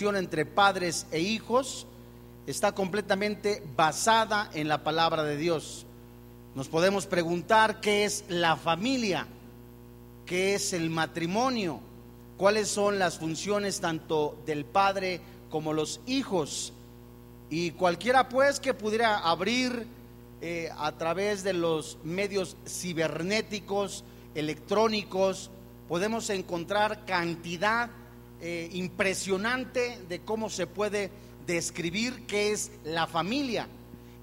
entre 0.00 0.44
padres 0.44 1.06
e 1.10 1.20
hijos 1.20 1.86
está 2.46 2.72
completamente 2.72 3.62
basada 3.76 4.50
en 4.52 4.68
la 4.68 4.84
palabra 4.84 5.24
de 5.24 5.38
Dios. 5.38 5.86
Nos 6.54 6.68
podemos 6.68 7.06
preguntar 7.06 7.80
qué 7.80 8.04
es 8.04 8.24
la 8.28 8.56
familia, 8.56 9.26
qué 10.26 10.54
es 10.54 10.74
el 10.74 10.90
matrimonio, 10.90 11.80
cuáles 12.36 12.68
son 12.68 12.98
las 12.98 13.18
funciones 13.18 13.80
tanto 13.80 14.36
del 14.44 14.66
padre 14.66 15.20
como 15.50 15.72
los 15.72 16.00
hijos. 16.06 16.74
Y 17.48 17.70
cualquiera 17.70 18.28
pues 18.28 18.60
que 18.60 18.74
pudiera 18.74 19.18
abrir 19.18 19.86
eh, 20.42 20.68
a 20.76 20.92
través 20.92 21.42
de 21.42 21.54
los 21.54 21.96
medios 22.04 22.56
cibernéticos, 22.66 24.04
electrónicos, 24.34 25.50
podemos 25.88 26.28
encontrar 26.28 27.06
cantidad 27.06 27.88
eh, 28.40 28.68
impresionante 28.72 29.98
de 30.08 30.20
cómo 30.20 30.50
se 30.50 30.66
puede 30.66 31.10
describir 31.46 32.26
qué 32.26 32.52
es 32.52 32.70
la 32.84 33.06
familia. 33.06 33.68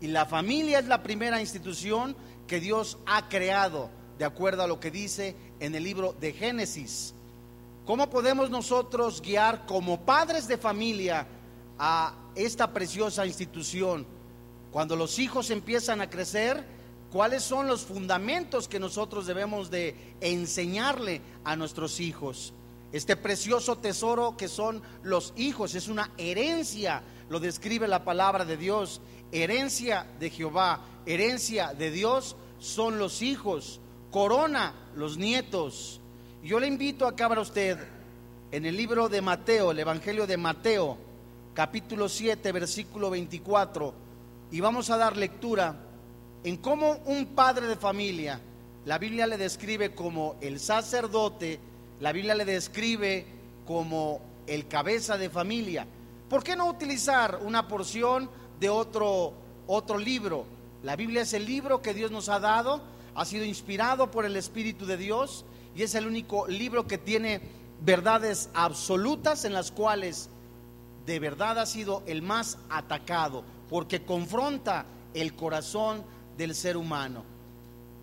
Y 0.02 0.08
la 0.08 0.26
familia 0.26 0.80
es 0.80 0.86
la 0.86 1.02
primera 1.02 1.39
institución 1.39 2.16
que 2.48 2.59
Dios 2.59 2.98
ha 3.05 3.30
creado, 3.30 3.89
de 4.17 4.26
acuerdo 4.26 4.63
a 4.63 4.67
lo 4.67 4.80
que 4.80 4.91
dice 4.91 5.36
en 5.59 5.73
el 5.76 5.84
libro 5.84 6.13
de 6.20 6.34
Génesis. 6.34 7.13
¿Cómo 7.86 8.09
podemos 8.09 8.49
nosotros 8.49 9.22
guiar 9.22 9.66
como 9.66 10.02
padres 10.02 10.48
de 10.48 10.58
familia 10.58 11.27
a 11.80 12.14
esta 12.36 12.72
preciosa 12.72 13.25
institución? 13.25 14.05
Cuando 14.72 14.95
los 14.95 15.20
hijos 15.20 15.50
empiezan 15.50 16.02
a 16.02 16.09
crecer, 16.09 16.66
¿cuáles 17.11 17.44
son 17.44 17.67
los 17.67 17.81
fundamentos 17.81 18.67
que 18.67 18.80
nosotros 18.80 19.25
debemos 19.25 19.70
de 19.70 20.16
enseñarle 20.22 21.22
a 21.44 21.55
nuestros 21.55 22.00
hijos? 22.00 22.53
Este 22.93 23.15
precioso 23.15 23.79
tesoro 23.79 24.38
que 24.38 24.47
son 24.47 24.83
los 25.02 25.33
hijos 25.35 25.73
es 25.73 25.88
una 25.88 26.11
herencia, 26.17 27.02
lo 27.27 27.39
describe 27.39 27.88
la 27.88 28.05
palabra 28.05 28.45
de 28.45 28.55
Dios, 28.55 29.02
herencia 29.31 30.05
de 30.19 30.30
Jehová, 30.30 30.85
herencia 31.08 31.73
de 31.73 31.89
Dios 31.89 32.35
son 32.59 33.00
los 33.00 33.23
hijos, 33.23 33.81
corona 34.11 34.75
los 34.95 35.17
nietos. 35.17 36.02
Yo 36.44 36.59
le 36.59 36.67
invito 36.67 37.08
a 37.08 37.16
que 37.16 37.23
abra 37.23 37.41
usted 37.41 37.80
en 38.52 38.63
el 38.63 38.77
libro 38.77 39.09
de 39.09 39.23
Mateo, 39.23 39.72
el 39.72 39.80
Evangelio 39.80 40.28
de 40.28 40.38
Mateo, 40.38 40.95
capítulo 41.55 42.07
7, 42.07 42.52
versículo 42.52 43.09
24, 43.09 43.91
y 44.52 44.59
vamos 44.59 44.91
a 44.91 44.97
dar 44.97 45.17
lectura 45.17 45.75
en 46.44 46.57
cómo 46.57 47.00
un 47.05 47.25
padre 47.25 47.66
de 47.66 47.75
familia, 47.75 48.39
la 48.85 49.00
Biblia 49.00 49.25
le 49.25 49.38
describe 49.38 49.95
como 49.95 50.35
el 50.41 50.59
sacerdote, 50.59 51.59
la 51.99 52.11
Biblia 52.11 52.36
le 52.36 52.45
describe 52.45 53.25
como 53.66 54.22
el 54.47 54.67
cabeza 54.67 55.17
de 55.17 55.30
familia. 55.30 55.88
¿Por 56.30 56.44
qué 56.44 56.55
no 56.55 56.69
utilizar 56.69 57.39
una 57.44 57.67
porción 57.67 58.30
de 58.59 58.69
otro, 58.69 59.33
otro 59.67 59.97
libro? 59.97 60.45
La 60.83 60.95
Biblia 60.95 61.22
es 61.22 61.33
el 61.33 61.45
libro 61.45 61.81
que 61.81 61.94
Dios 61.94 62.11
nos 62.11 62.30
ha 62.30 62.39
dado, 62.39 62.81
ha 63.16 63.25
sido 63.25 63.45
inspirado 63.45 64.11
por 64.11 64.25
el 64.25 64.35
Espíritu 64.35 64.85
de 64.85 64.97
Dios 64.97 65.45
y 65.75 65.83
es 65.83 65.95
el 65.95 66.08
único 66.08 66.47
libro 66.47 66.88
que 66.88 66.97
tiene 66.97 67.41
verdades 67.81 68.50
absolutas 68.53 69.45
en 69.45 69.53
las 69.53 69.72
cuales 69.72 70.30
de 71.05 71.19
verdad 71.19 71.59
ha 71.59 71.66
sido 71.66 72.03
el 72.05 72.22
más 72.22 72.57
atacado, 72.69 73.44
porque 73.69 74.03
confronta 74.03 74.85
el 75.13 75.35
corazón 75.35 76.03
del 76.38 76.55
ser 76.55 76.78
humano. 76.78 77.23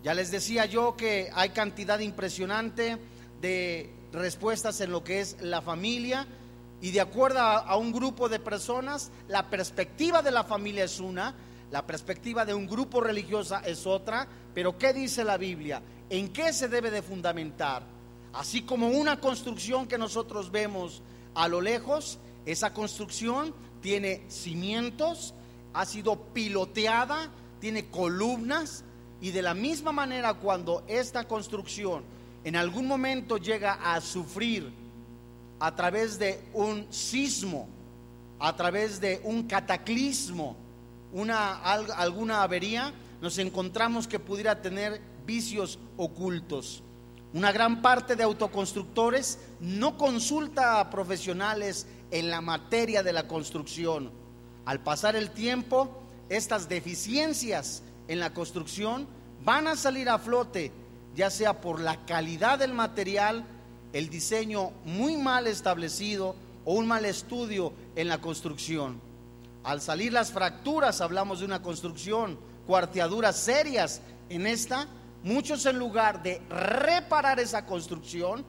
Ya 0.03 0.13
les 0.13 0.31
decía 0.31 0.65
yo 0.65 0.95
que 0.95 1.29
hay 1.33 1.49
cantidad 1.49 1.99
impresionante 1.99 2.97
de 3.41 3.91
respuestas 4.13 4.79
en 4.81 4.91
lo 4.91 5.03
que 5.03 5.19
es 5.19 5.41
la 5.41 5.61
familia 5.61 6.27
y 6.81 6.91
de 6.91 7.01
acuerdo 7.01 7.39
a, 7.39 7.75
un 7.77 7.91
grupo 7.91 8.27
de 8.27 8.39
personas, 8.39 9.11
la 9.27 9.49
perspectiva 9.49 10.21
de 10.21 10.31
la 10.31 10.43
familia 10.43 10.83
es 10.83 10.99
una, 10.99 11.35
la 11.69 11.85
perspectiva 11.85 12.43
de 12.43 12.55
un 12.55 12.67
grupo 12.67 13.01
religioso 13.01 13.55
es 13.65 13.85
otra, 13.85 14.27
pero 14.53 14.77
¿qué 14.77 14.91
dice 14.91 15.23
la 15.23 15.37
Biblia? 15.37 15.81
¿En 16.09 16.33
qué 16.33 16.51
se 16.53 16.67
debe 16.67 16.89
de 16.89 17.03
fundamentar? 17.03 17.83
Así 18.33 18.63
como 18.63 18.87
una 18.87 19.19
construcción 19.19 19.87
que 19.87 19.99
nosotros 19.99 20.51
vemos 20.51 21.03
a 21.35 21.47
lo 21.47 21.61
lejos, 21.61 22.17
esa 22.45 22.73
construcción 22.73 23.53
tiene 23.81 24.23
cimientos, 24.27 25.35
ha 25.73 25.85
sido 25.85 26.19
piloteada, 26.33 27.29
tiene 27.59 27.89
columnas 27.89 28.83
y 29.21 29.29
de 29.29 29.43
la 29.43 29.53
misma 29.53 29.91
manera 29.91 30.33
cuando 30.33 30.83
esta 30.87 31.27
construcción 31.27 32.03
en 32.43 32.55
algún 32.55 32.87
momento 32.87 33.37
llega 33.37 33.73
a 33.73 34.01
sufrir 34.01 34.71
a 35.59 35.75
través 35.75 36.17
de 36.17 36.43
un 36.53 36.87
sismo, 36.91 37.67
a 38.39 38.55
través 38.55 38.99
de 38.99 39.21
un 39.23 39.43
cataclismo, 39.43 40.55
una, 41.13 41.61
alguna 41.61 42.41
avería, 42.41 42.91
nos 43.21 43.37
encontramos 43.37 44.07
que 44.07 44.19
pudiera 44.19 44.61
tener 44.61 44.99
vicios 45.25 45.77
ocultos. 45.97 46.81
Una 47.33 47.51
gran 47.51 47.81
parte 47.81 48.15
de 48.15 48.23
autoconstructores 48.23 49.39
no 49.59 49.97
consulta 49.97 50.79
a 50.79 50.89
profesionales 50.89 51.85
en 52.09 52.29
la 52.29 52.41
materia 52.41 53.03
de 53.03 53.13
la 53.13 53.27
construcción. 53.27 54.11
Al 54.65 54.81
pasar 54.81 55.15
el 55.15 55.29
tiempo, 55.29 56.01
estas 56.29 56.67
deficiencias 56.67 57.83
en 58.07 58.19
la 58.19 58.33
construcción 58.33 59.07
van 59.43 59.67
a 59.67 59.75
salir 59.75 60.09
a 60.09 60.19
flote 60.19 60.71
ya 61.15 61.29
sea 61.29 61.59
por 61.59 61.79
la 61.79 62.05
calidad 62.05 62.59
del 62.59 62.73
material, 62.73 63.45
el 63.93 64.09
diseño 64.09 64.71
muy 64.85 65.17
mal 65.17 65.47
establecido 65.47 66.35
o 66.63 66.75
un 66.75 66.87
mal 66.87 67.05
estudio 67.05 67.73
en 67.95 68.07
la 68.07 68.21
construcción. 68.21 69.01
Al 69.63 69.81
salir 69.81 70.13
las 70.13 70.31
fracturas, 70.31 71.01
hablamos 71.01 71.39
de 71.39 71.45
una 71.45 71.61
construcción, 71.61 72.39
cuarteaduras 72.65 73.35
serias. 73.35 74.01
En 74.29 74.47
esta, 74.47 74.87
muchos 75.23 75.65
en 75.65 75.77
lugar 75.77 76.23
de 76.23 76.41
reparar 76.49 77.39
esa 77.39 77.65
construcción, 77.65 78.45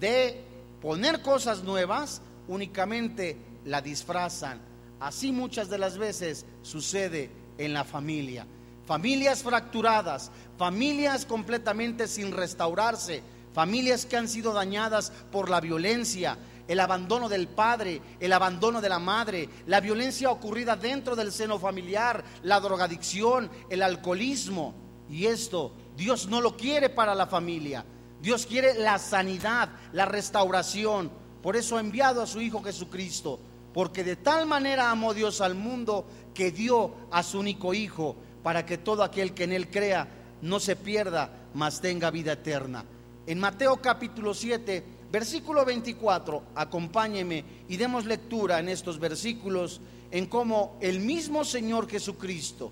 de 0.00 0.42
poner 0.80 1.22
cosas 1.22 1.62
nuevas, 1.62 2.22
únicamente 2.48 3.36
la 3.64 3.82
disfrazan. 3.82 4.60
Así 4.98 5.30
muchas 5.30 5.68
de 5.68 5.78
las 5.78 5.98
veces 5.98 6.46
sucede 6.62 7.30
en 7.58 7.74
la 7.74 7.84
familia 7.84 8.46
familias 8.86 9.42
fracturadas, 9.42 10.30
familias 10.56 11.26
completamente 11.26 12.08
sin 12.08 12.32
restaurarse, 12.32 13.22
familias 13.52 14.06
que 14.06 14.16
han 14.16 14.28
sido 14.28 14.52
dañadas 14.52 15.12
por 15.30 15.50
la 15.50 15.60
violencia, 15.60 16.38
el 16.68 16.80
abandono 16.80 17.28
del 17.28 17.48
padre, 17.48 18.00
el 18.20 18.32
abandono 18.32 18.80
de 18.80 18.88
la 18.88 18.98
madre, 18.98 19.48
la 19.66 19.80
violencia 19.80 20.30
ocurrida 20.30 20.76
dentro 20.76 21.16
del 21.16 21.32
seno 21.32 21.58
familiar, 21.58 22.24
la 22.42 22.60
drogadicción, 22.60 23.50
el 23.70 23.82
alcoholismo. 23.82 24.74
Y 25.08 25.26
esto 25.26 25.72
Dios 25.96 26.26
no 26.28 26.40
lo 26.40 26.56
quiere 26.56 26.88
para 26.88 27.14
la 27.14 27.26
familia. 27.26 27.84
Dios 28.20 28.46
quiere 28.46 28.74
la 28.74 28.98
sanidad, 28.98 29.70
la 29.92 30.06
restauración. 30.06 31.10
Por 31.42 31.56
eso 31.56 31.76
ha 31.76 31.80
enviado 31.80 32.22
a 32.22 32.26
su 32.26 32.40
Hijo 32.40 32.62
Jesucristo. 32.62 33.38
Porque 33.72 34.02
de 34.02 34.16
tal 34.16 34.46
manera 34.46 34.90
amó 34.90 35.12
Dios 35.12 35.40
al 35.40 35.54
mundo 35.54 36.06
que 36.34 36.50
dio 36.50 36.94
a 37.10 37.22
su 37.22 37.38
único 37.38 37.74
Hijo 37.74 38.16
para 38.46 38.64
que 38.64 38.78
todo 38.78 39.02
aquel 39.02 39.34
que 39.34 39.42
en 39.42 39.50
él 39.50 39.68
crea 39.68 40.06
no 40.42 40.60
se 40.60 40.76
pierda, 40.76 41.48
mas 41.54 41.80
tenga 41.80 42.12
vida 42.12 42.34
eterna. 42.34 42.84
En 43.26 43.40
Mateo 43.40 43.82
capítulo 43.82 44.34
7, 44.34 44.84
versículo 45.10 45.64
24, 45.64 46.44
acompáñeme 46.54 47.44
y 47.68 47.76
demos 47.76 48.04
lectura 48.04 48.60
en 48.60 48.68
estos 48.68 49.00
versículos 49.00 49.80
en 50.12 50.26
cómo 50.26 50.78
el 50.80 51.00
mismo 51.00 51.44
Señor 51.44 51.90
Jesucristo, 51.90 52.70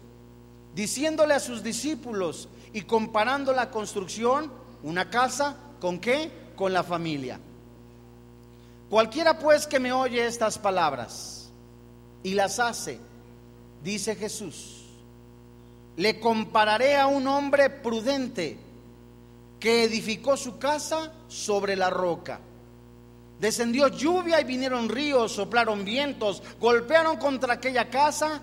diciéndole 0.77 1.35
a 1.35 1.41
sus 1.41 1.61
discípulos 1.61 2.49
y 2.73 2.83
comparando 2.83 3.53
la 3.53 3.73
construcción, 3.73 4.53
una 4.85 5.11
casa, 5.11 5.57
¿con 5.81 5.99
qué? 5.99 6.31
Con 6.55 6.73
la 6.73 6.85
familia. 6.85 7.41
Cualquiera 8.89 9.41
pues 9.41 9.67
que 9.67 9.81
me 9.81 9.91
oye 9.91 10.25
estas 10.25 10.57
palabras 10.57 11.51
y 12.23 12.35
las 12.35 12.61
hace, 12.61 13.01
dice 13.83 14.15
Jesús, 14.15 14.84
le 15.97 16.19
compararé 16.19 16.97
a 16.97 17.07
un 17.07 17.27
hombre 17.27 17.71
prudente 17.71 18.59
que 19.61 19.85
edificó 19.85 20.37
su 20.37 20.59
casa 20.59 21.13
sobre 21.29 21.77
la 21.77 21.91
roca. 21.91 22.41
Descendió 23.41 23.89
lluvia 23.89 24.41
y 24.41 24.45
vinieron 24.45 24.89
ríos, 24.89 25.33
soplaron 25.33 25.85
vientos, 25.85 26.43
golpearon 26.61 27.17
contra 27.17 27.55
aquella 27.55 27.91
casa 27.91 28.41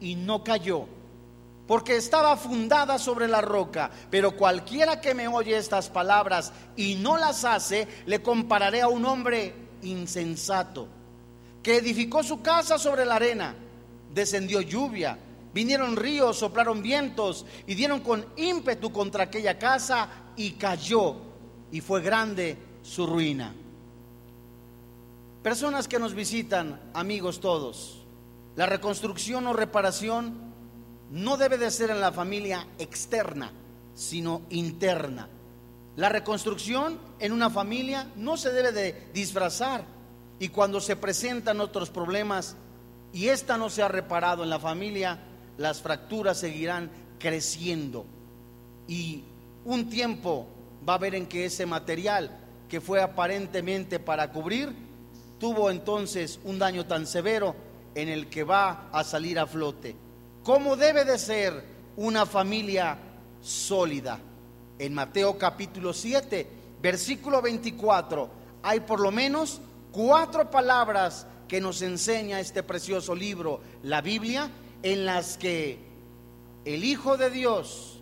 y 0.00 0.14
no 0.14 0.42
cayó, 0.44 0.86
porque 1.66 1.96
estaba 1.96 2.36
fundada 2.36 2.98
sobre 2.98 3.28
la 3.28 3.40
roca. 3.40 3.90
Pero 4.10 4.36
cualquiera 4.36 5.00
que 5.00 5.14
me 5.14 5.28
oye 5.28 5.56
estas 5.56 5.88
palabras 5.90 6.52
y 6.76 6.96
no 6.96 7.16
las 7.16 7.44
hace, 7.44 7.86
le 8.06 8.22
compararé 8.22 8.82
a 8.82 8.88
un 8.88 9.04
hombre 9.04 9.54
insensato, 9.82 10.88
que 11.62 11.76
edificó 11.76 12.22
su 12.22 12.42
casa 12.42 12.78
sobre 12.78 13.04
la 13.04 13.16
arena. 13.16 13.54
Descendió 14.12 14.60
lluvia 14.60 15.18
Vinieron 15.54 15.94
ríos, 15.94 16.36
soplaron 16.36 16.82
vientos 16.82 17.46
y 17.68 17.76
dieron 17.76 18.00
con 18.00 18.26
ímpetu 18.36 18.90
contra 18.90 19.24
aquella 19.24 19.56
casa 19.56 20.08
y 20.36 20.52
cayó 20.52 21.14
y 21.70 21.80
fue 21.80 22.02
grande 22.02 22.58
su 22.82 23.06
ruina. 23.06 23.54
Personas 25.44 25.86
que 25.86 26.00
nos 26.00 26.12
visitan, 26.12 26.80
amigos 26.92 27.38
todos, 27.38 28.04
la 28.56 28.66
reconstrucción 28.66 29.46
o 29.46 29.52
reparación 29.52 30.34
no 31.10 31.36
debe 31.36 31.56
de 31.56 31.70
ser 31.70 31.90
en 31.90 32.00
la 32.00 32.10
familia 32.10 32.66
externa, 32.78 33.52
sino 33.94 34.42
interna. 34.50 35.28
La 35.94 36.08
reconstrucción 36.08 36.98
en 37.20 37.30
una 37.30 37.48
familia 37.48 38.10
no 38.16 38.36
se 38.36 38.50
debe 38.50 38.72
de 38.72 39.08
disfrazar 39.14 39.84
y 40.40 40.48
cuando 40.48 40.80
se 40.80 40.96
presentan 40.96 41.60
otros 41.60 41.90
problemas 41.90 42.56
y 43.12 43.28
esta 43.28 43.56
no 43.56 43.70
se 43.70 43.82
ha 43.84 43.88
reparado 43.88 44.42
en 44.42 44.50
la 44.50 44.58
familia, 44.58 45.20
las 45.58 45.80
fracturas 45.80 46.38
seguirán 46.38 46.90
creciendo 47.18 48.04
y 48.88 49.22
un 49.64 49.88
tiempo 49.88 50.46
va 50.86 50.94
a 50.94 50.98
ver 50.98 51.14
en 51.14 51.26
que 51.26 51.46
ese 51.46 51.66
material 51.66 52.30
que 52.68 52.80
fue 52.80 53.00
aparentemente 53.00 53.98
para 53.98 54.30
cubrir 54.30 54.74
tuvo 55.38 55.70
entonces 55.70 56.38
un 56.44 56.58
daño 56.58 56.86
tan 56.86 57.06
severo 57.06 57.54
en 57.94 58.08
el 58.08 58.28
que 58.28 58.44
va 58.44 58.88
a 58.92 59.04
salir 59.04 59.38
a 59.38 59.46
flote. 59.46 59.94
¿Cómo 60.42 60.76
debe 60.76 61.04
de 61.04 61.18
ser 61.18 61.64
una 61.96 62.26
familia 62.26 62.98
sólida? 63.40 64.18
En 64.78 64.92
Mateo 64.92 65.38
capítulo 65.38 65.92
7, 65.92 66.46
versículo 66.82 67.40
24, 67.40 68.28
hay 68.62 68.80
por 68.80 69.00
lo 69.00 69.10
menos 69.10 69.60
cuatro 69.92 70.50
palabras 70.50 71.26
que 71.46 71.60
nos 71.60 71.80
enseña 71.82 72.40
este 72.40 72.62
precioso 72.62 73.14
libro, 73.14 73.60
la 73.84 74.00
Biblia, 74.00 74.50
en 74.84 75.06
las 75.06 75.38
que 75.38 75.78
el 76.66 76.84
Hijo 76.84 77.16
de 77.16 77.30
Dios, 77.30 78.00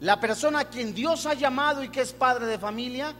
la 0.00 0.20
persona 0.20 0.60
a 0.60 0.68
quien 0.68 0.94
Dios 0.94 1.24
ha 1.24 1.32
llamado 1.32 1.82
y 1.82 1.88
que 1.88 2.02
es 2.02 2.12
padre 2.12 2.46
de 2.46 2.58
familia, 2.58 3.14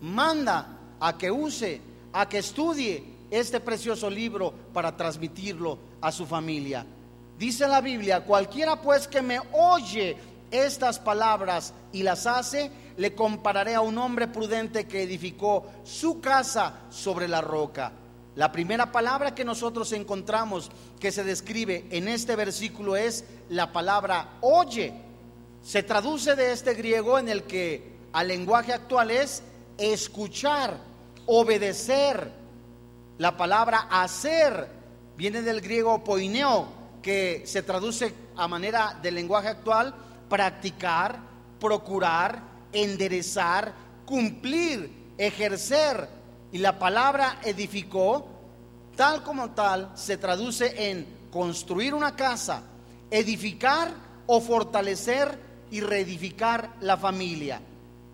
manda 0.00 0.78
a 1.00 1.18
que 1.18 1.32
use, 1.32 1.80
a 2.12 2.28
que 2.28 2.38
estudie 2.38 3.02
este 3.28 3.58
precioso 3.58 4.08
libro 4.08 4.54
para 4.72 4.96
transmitirlo 4.96 5.78
a 6.00 6.12
su 6.12 6.26
familia. 6.26 6.86
Dice 7.36 7.66
la 7.66 7.80
Biblia, 7.80 8.24
cualquiera 8.24 8.80
pues 8.80 9.08
que 9.08 9.20
me 9.20 9.40
oye 9.52 10.16
estas 10.52 11.00
palabras 11.00 11.74
y 11.90 12.04
las 12.04 12.24
hace, 12.24 12.70
le 12.98 13.16
compararé 13.16 13.74
a 13.74 13.80
un 13.80 13.98
hombre 13.98 14.28
prudente 14.28 14.86
que 14.86 15.02
edificó 15.02 15.66
su 15.82 16.20
casa 16.20 16.82
sobre 16.90 17.26
la 17.26 17.40
roca. 17.40 17.92
La 18.36 18.52
primera 18.52 18.92
palabra 18.92 19.34
que 19.34 19.44
nosotros 19.44 19.92
encontramos 19.92 20.70
que 21.00 21.10
se 21.10 21.24
describe 21.24 21.86
en 21.90 22.08
este 22.08 22.36
versículo 22.36 22.96
es 22.96 23.24
la 23.48 23.72
palabra 23.72 24.38
oye. 24.40 24.94
Se 25.62 25.82
traduce 25.82 26.36
de 26.36 26.52
este 26.52 26.74
griego 26.74 27.18
en 27.18 27.28
el 27.28 27.42
que 27.42 27.98
al 28.12 28.28
lenguaje 28.28 28.72
actual 28.72 29.10
es 29.10 29.42
escuchar, 29.78 30.78
obedecer. 31.26 32.32
La 33.18 33.36
palabra 33.36 33.88
hacer 33.90 34.68
viene 35.16 35.42
del 35.42 35.60
griego 35.60 36.02
poineo, 36.02 36.68
que 37.02 37.42
se 37.44 37.62
traduce 37.62 38.14
a 38.36 38.48
manera 38.48 38.98
del 39.02 39.16
lenguaje 39.16 39.48
actual 39.48 39.94
practicar, 40.30 41.18
procurar, 41.58 42.40
enderezar, 42.72 43.74
cumplir, 44.06 45.14
ejercer. 45.18 46.19
Y 46.52 46.58
la 46.58 46.78
palabra 46.78 47.40
edificó, 47.44 48.26
tal 48.96 49.22
como 49.22 49.50
tal, 49.50 49.92
se 49.94 50.16
traduce 50.16 50.90
en 50.90 51.06
construir 51.30 51.94
una 51.94 52.16
casa, 52.16 52.62
edificar 53.10 53.92
o 54.26 54.40
fortalecer 54.40 55.38
y 55.70 55.80
reedificar 55.80 56.74
la 56.80 56.96
familia. 56.96 57.60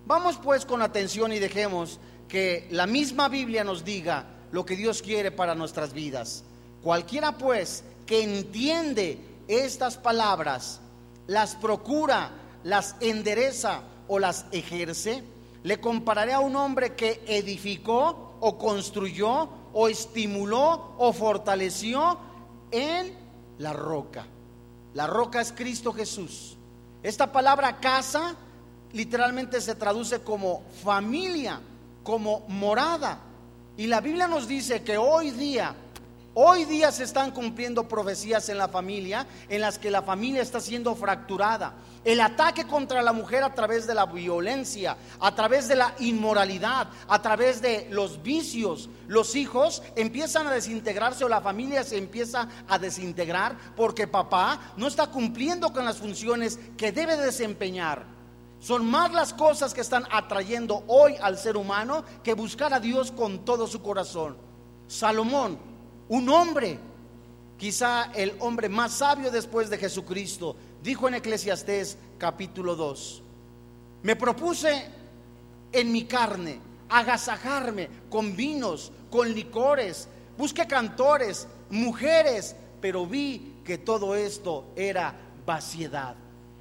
Vamos 0.06 0.38
pues 0.42 0.64
con 0.66 0.82
atención 0.82 1.32
y 1.32 1.38
dejemos 1.38 1.98
que 2.28 2.68
la 2.70 2.86
misma 2.86 3.28
Biblia 3.28 3.64
nos 3.64 3.84
diga 3.84 4.26
lo 4.52 4.64
que 4.64 4.76
Dios 4.76 5.02
quiere 5.02 5.30
para 5.30 5.54
nuestras 5.54 5.92
vidas. 5.92 6.44
Cualquiera 6.82 7.32
pues 7.32 7.84
que 8.04 8.22
entiende 8.22 9.18
estas 9.48 9.96
palabras, 9.96 10.80
las 11.26 11.56
procura, 11.56 12.30
las 12.62 12.96
endereza 13.00 13.82
o 14.08 14.18
las 14.18 14.46
ejerce, 14.52 15.24
le 15.62 15.80
compararé 15.80 16.32
a 16.32 16.40
un 16.40 16.54
hombre 16.54 16.94
que 16.94 17.22
edificó 17.26 18.25
o 18.40 18.58
construyó 18.58 19.48
o 19.72 19.88
estimuló 19.88 20.94
o 20.98 21.12
fortaleció 21.12 22.18
en 22.70 23.14
la 23.58 23.72
roca. 23.72 24.26
La 24.94 25.06
roca 25.06 25.40
es 25.40 25.52
Cristo 25.52 25.92
Jesús. 25.92 26.56
Esta 27.02 27.30
palabra 27.30 27.78
casa 27.78 28.34
literalmente 28.92 29.60
se 29.60 29.74
traduce 29.74 30.22
como 30.22 30.62
familia, 30.82 31.60
como 32.02 32.40
morada. 32.48 33.20
Y 33.76 33.86
la 33.86 34.00
Biblia 34.00 34.26
nos 34.26 34.48
dice 34.48 34.82
que 34.82 34.96
hoy 34.96 35.30
día 35.32 35.74
Hoy 36.38 36.66
día 36.66 36.92
se 36.92 37.04
están 37.04 37.30
cumpliendo 37.30 37.88
profecías 37.88 38.50
en 38.50 38.58
la 38.58 38.68
familia 38.68 39.26
en 39.48 39.62
las 39.62 39.78
que 39.78 39.90
la 39.90 40.02
familia 40.02 40.42
está 40.42 40.60
siendo 40.60 40.94
fracturada. 40.94 41.76
El 42.04 42.20
ataque 42.20 42.66
contra 42.66 43.00
la 43.00 43.14
mujer 43.14 43.42
a 43.42 43.54
través 43.54 43.86
de 43.86 43.94
la 43.94 44.04
violencia, 44.04 44.98
a 45.18 45.34
través 45.34 45.66
de 45.66 45.76
la 45.76 45.94
inmoralidad, 45.98 46.88
a 47.08 47.22
través 47.22 47.62
de 47.62 47.88
los 47.90 48.22
vicios. 48.22 48.90
Los 49.06 49.34
hijos 49.34 49.82
empiezan 49.96 50.46
a 50.46 50.52
desintegrarse 50.52 51.24
o 51.24 51.28
la 51.30 51.40
familia 51.40 51.82
se 51.84 51.96
empieza 51.96 52.46
a 52.68 52.78
desintegrar 52.78 53.56
porque 53.74 54.06
papá 54.06 54.74
no 54.76 54.88
está 54.88 55.06
cumpliendo 55.06 55.72
con 55.72 55.86
las 55.86 55.96
funciones 55.96 56.58
que 56.76 56.92
debe 56.92 57.16
desempeñar. 57.16 58.04
Son 58.60 58.84
más 58.84 59.10
las 59.10 59.32
cosas 59.32 59.72
que 59.72 59.80
están 59.80 60.04
atrayendo 60.10 60.84
hoy 60.86 61.14
al 61.18 61.38
ser 61.38 61.56
humano 61.56 62.04
que 62.22 62.34
buscar 62.34 62.74
a 62.74 62.80
Dios 62.80 63.10
con 63.10 63.42
todo 63.42 63.66
su 63.66 63.80
corazón. 63.80 64.36
Salomón 64.86 65.75
un 66.08 66.29
hombre, 66.29 66.79
quizá 67.58 68.11
el 68.14 68.37
hombre 68.41 68.69
más 68.69 68.93
sabio 68.93 69.31
después 69.31 69.70
de 69.70 69.79
Jesucristo, 69.79 70.56
dijo 70.82 71.08
en 71.08 71.14
Eclesiastés 71.14 71.99
capítulo 72.19 72.76
2, 72.76 73.23
me 74.03 74.17
propuse 74.17 74.87
en 75.73 75.93
mi 75.93 76.05
carne 76.05 76.61
agasajarme 76.88 77.88
con 78.08 78.37
vinos, 78.37 78.93
con 79.11 79.32
licores, 79.32 80.08
busqué 80.38 80.67
cantores, 80.67 81.49
mujeres, 81.70 82.55
pero 82.81 83.06
vi 83.06 83.56
que 83.64 83.79
todo 83.79 84.14
esto 84.14 84.67
era 84.76 85.14
vaciedad. 85.44 86.14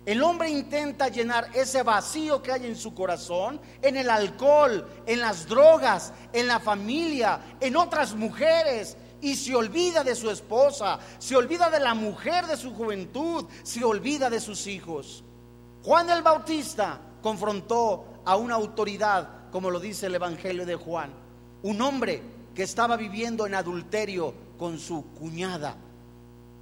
El 0.06 0.22
hombre 0.22 0.50
intenta 0.50 1.08
llenar 1.08 1.50
ese 1.56 1.82
vacío 1.82 2.42
que 2.42 2.52
hay 2.52 2.68
en 2.68 2.76
su 2.76 2.94
corazón 2.94 3.60
en 3.82 3.98
el 3.98 4.10
alcohol, 4.10 4.88
en 5.08 5.20
las 5.20 5.48
drogas, 5.48 6.14
en 6.32 6.48
la 6.48 6.60
familia, 6.60 7.40
en 7.60 7.76
otras 7.76 8.14
mujeres, 8.14 8.96
y 9.26 9.36
se 9.36 9.56
olvida 9.56 10.04
de 10.04 10.14
su 10.14 10.30
esposa, 10.30 11.00
se 11.18 11.36
olvida 11.36 11.72
de 11.72 11.80
la 11.80 11.96
mujer 11.96 12.46
de 12.46 12.56
su 12.56 12.76
juventud, 12.76 13.46
se 13.64 13.84
olvida 13.84 14.30
de 14.30 14.40
sus 14.40 14.68
hijos. 14.68 15.24
Juan 15.84 16.12
el 16.12 16.22
Bautista 16.22 17.00
confrontó 17.24 18.06
a 18.24 18.36
una 18.36 18.54
autoridad, 18.54 19.50
como 19.52 19.72
lo 19.72 19.80
dice 19.80 20.06
el 20.06 20.14
Evangelio 20.14 20.64
de 20.64 20.76
Juan, 20.76 21.12
un 21.64 21.82
hombre 21.82 22.22
que 22.54 22.62
estaba 22.62 22.98
viviendo 22.98 23.48
en 23.48 23.56
adulterio 23.56 24.32
con 24.60 24.78
su 24.78 25.04
cuñada. 25.16 25.76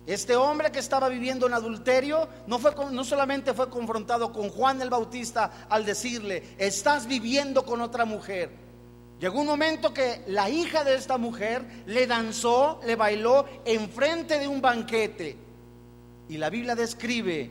Este 0.07 0.37
hombre 0.37 0.71
que 0.71 0.79
estaba 0.79 1.09
viviendo 1.09 1.47
en 1.47 1.55
adulterio 1.55 2.29
no, 2.47 2.59
fue, 2.59 2.73
no 2.91 3.03
solamente 3.03 3.53
fue 3.53 3.69
confrontado 3.69 4.31
con 4.31 4.47
Juan 4.47 4.81
el 4.81 4.89
Bautista 4.89 5.67
al 5.69 5.85
decirle, 5.85 6.55
estás 6.57 7.07
viviendo 7.07 7.65
con 7.65 7.81
otra 7.81 8.05
mujer, 8.05 8.62
Llegó 9.23 9.39
un 9.39 9.47
momento 9.47 9.93
que 9.93 10.21
la 10.27 10.49
hija 10.49 10.83
de 10.83 10.95
esta 10.95 11.17
mujer 11.17 11.63
le 11.85 12.07
danzó, 12.07 12.81
le 12.85 12.97
bailó 12.97 13.45
enfrente 13.63 14.37
de 14.37 14.49
un 14.49 14.59
banquete. 14.59 15.37
Y 16.27 16.35
la 16.35 16.49
Biblia 16.49 16.75
describe 16.75 17.49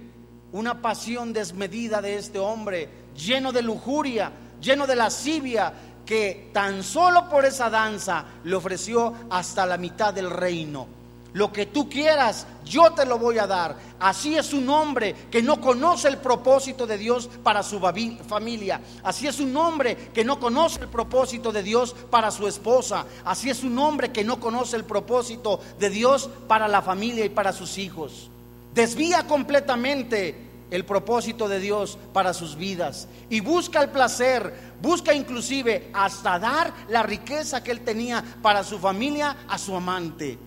una 0.52 0.82
pasión 0.82 1.32
desmedida 1.32 2.02
de 2.02 2.16
este 2.16 2.38
hombre, 2.38 2.90
lleno 3.16 3.52
de 3.52 3.62
lujuria, 3.62 4.32
lleno 4.60 4.86
de 4.86 4.96
lascivia, 4.96 5.72
que 6.04 6.50
tan 6.52 6.82
solo 6.82 7.30
por 7.30 7.46
esa 7.46 7.70
danza 7.70 8.26
le 8.44 8.54
ofreció 8.54 9.14
hasta 9.30 9.64
la 9.64 9.78
mitad 9.78 10.12
del 10.12 10.28
reino. 10.28 10.86
Lo 11.32 11.50
que 11.50 11.64
tú 11.66 11.88
quieras, 11.88 12.46
yo 12.64 12.92
te 12.92 13.06
lo 13.06 13.18
voy 13.18 13.38
a 13.38 13.46
dar. 13.46 13.76
Así 13.98 14.36
es 14.36 14.52
un 14.52 14.68
hombre 14.68 15.14
que 15.30 15.42
no 15.42 15.60
conoce 15.60 16.08
el 16.08 16.18
propósito 16.18 16.86
de 16.86 16.98
Dios 16.98 17.30
para 17.42 17.62
su 17.62 17.80
familia. 17.80 18.80
Así 19.02 19.26
es 19.26 19.40
un 19.40 19.56
hombre 19.56 19.96
que 20.12 20.24
no 20.24 20.38
conoce 20.38 20.80
el 20.80 20.88
propósito 20.88 21.50
de 21.50 21.62
Dios 21.62 21.94
para 22.10 22.30
su 22.30 22.46
esposa. 22.46 23.06
Así 23.24 23.48
es 23.48 23.62
un 23.62 23.78
hombre 23.78 24.12
que 24.12 24.24
no 24.24 24.40
conoce 24.40 24.76
el 24.76 24.84
propósito 24.84 25.60
de 25.78 25.88
Dios 25.88 26.28
para 26.48 26.68
la 26.68 26.82
familia 26.82 27.24
y 27.24 27.30
para 27.30 27.52
sus 27.52 27.78
hijos. 27.78 28.28
Desvía 28.74 29.26
completamente 29.26 30.50
el 30.70 30.84
propósito 30.84 31.48
de 31.48 31.60
Dios 31.60 31.98
para 32.12 32.32
sus 32.32 32.56
vidas 32.56 33.06
y 33.28 33.40
busca 33.40 33.82
el 33.82 33.90
placer, 33.90 34.72
busca 34.80 35.12
inclusive 35.14 35.90
hasta 35.92 36.38
dar 36.38 36.72
la 36.88 37.02
riqueza 37.02 37.62
que 37.62 37.70
él 37.70 37.80
tenía 37.80 38.22
para 38.42 38.64
su 38.64 38.78
familia 38.78 39.36
a 39.48 39.58
su 39.58 39.76
amante. 39.76 40.38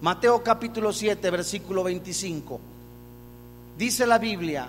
Mateo 0.00 0.42
capítulo 0.42 0.94
7, 0.94 1.30
versículo 1.30 1.84
25. 1.84 2.58
Dice 3.76 4.06
la 4.06 4.18
Biblia, 4.18 4.68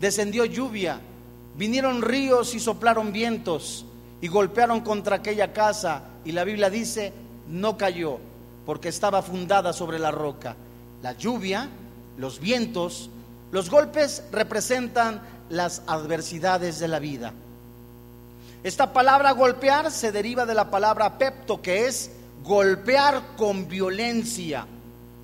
descendió 0.00 0.44
lluvia, 0.44 1.00
vinieron 1.56 2.00
ríos 2.00 2.54
y 2.54 2.60
soplaron 2.60 3.12
vientos 3.12 3.84
y 4.20 4.28
golpearon 4.28 4.82
contra 4.82 5.16
aquella 5.16 5.52
casa 5.52 6.02
y 6.24 6.30
la 6.30 6.44
Biblia 6.44 6.70
dice, 6.70 7.12
no 7.48 7.76
cayó 7.76 8.18
porque 8.64 8.88
estaba 8.88 9.20
fundada 9.20 9.72
sobre 9.72 9.98
la 9.98 10.12
roca. 10.12 10.54
La 11.02 11.12
lluvia, 11.12 11.68
los 12.16 12.38
vientos, 12.38 13.10
los 13.50 13.70
golpes 13.70 14.22
representan 14.30 15.20
las 15.50 15.82
adversidades 15.88 16.78
de 16.78 16.86
la 16.86 17.00
vida. 17.00 17.32
Esta 18.62 18.92
palabra 18.92 19.32
golpear 19.32 19.90
se 19.90 20.12
deriva 20.12 20.46
de 20.46 20.54
la 20.54 20.70
palabra 20.70 21.18
pepto, 21.18 21.60
que 21.60 21.86
es 21.86 22.12
golpear 22.42 23.36
con 23.36 23.68
violencia, 23.68 24.66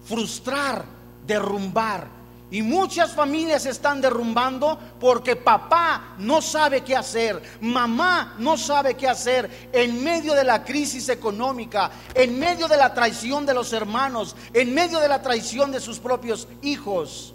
frustrar, 0.04 0.84
derrumbar. 1.26 2.14
Y 2.50 2.62
muchas 2.62 3.12
familias 3.12 3.66
están 3.66 4.00
derrumbando 4.00 4.78
porque 5.00 5.34
papá 5.34 6.14
no 6.18 6.40
sabe 6.40 6.82
qué 6.82 6.94
hacer, 6.94 7.42
mamá 7.60 8.36
no 8.38 8.56
sabe 8.56 8.94
qué 8.94 9.08
hacer 9.08 9.68
en 9.72 10.04
medio 10.04 10.34
de 10.34 10.44
la 10.44 10.62
crisis 10.62 11.08
económica, 11.08 11.90
en 12.14 12.38
medio 12.38 12.68
de 12.68 12.76
la 12.76 12.94
traición 12.94 13.44
de 13.44 13.54
los 13.54 13.72
hermanos, 13.72 14.36
en 14.52 14.72
medio 14.72 15.00
de 15.00 15.08
la 15.08 15.20
traición 15.20 15.72
de 15.72 15.80
sus 15.80 15.98
propios 15.98 16.46
hijos. 16.62 17.34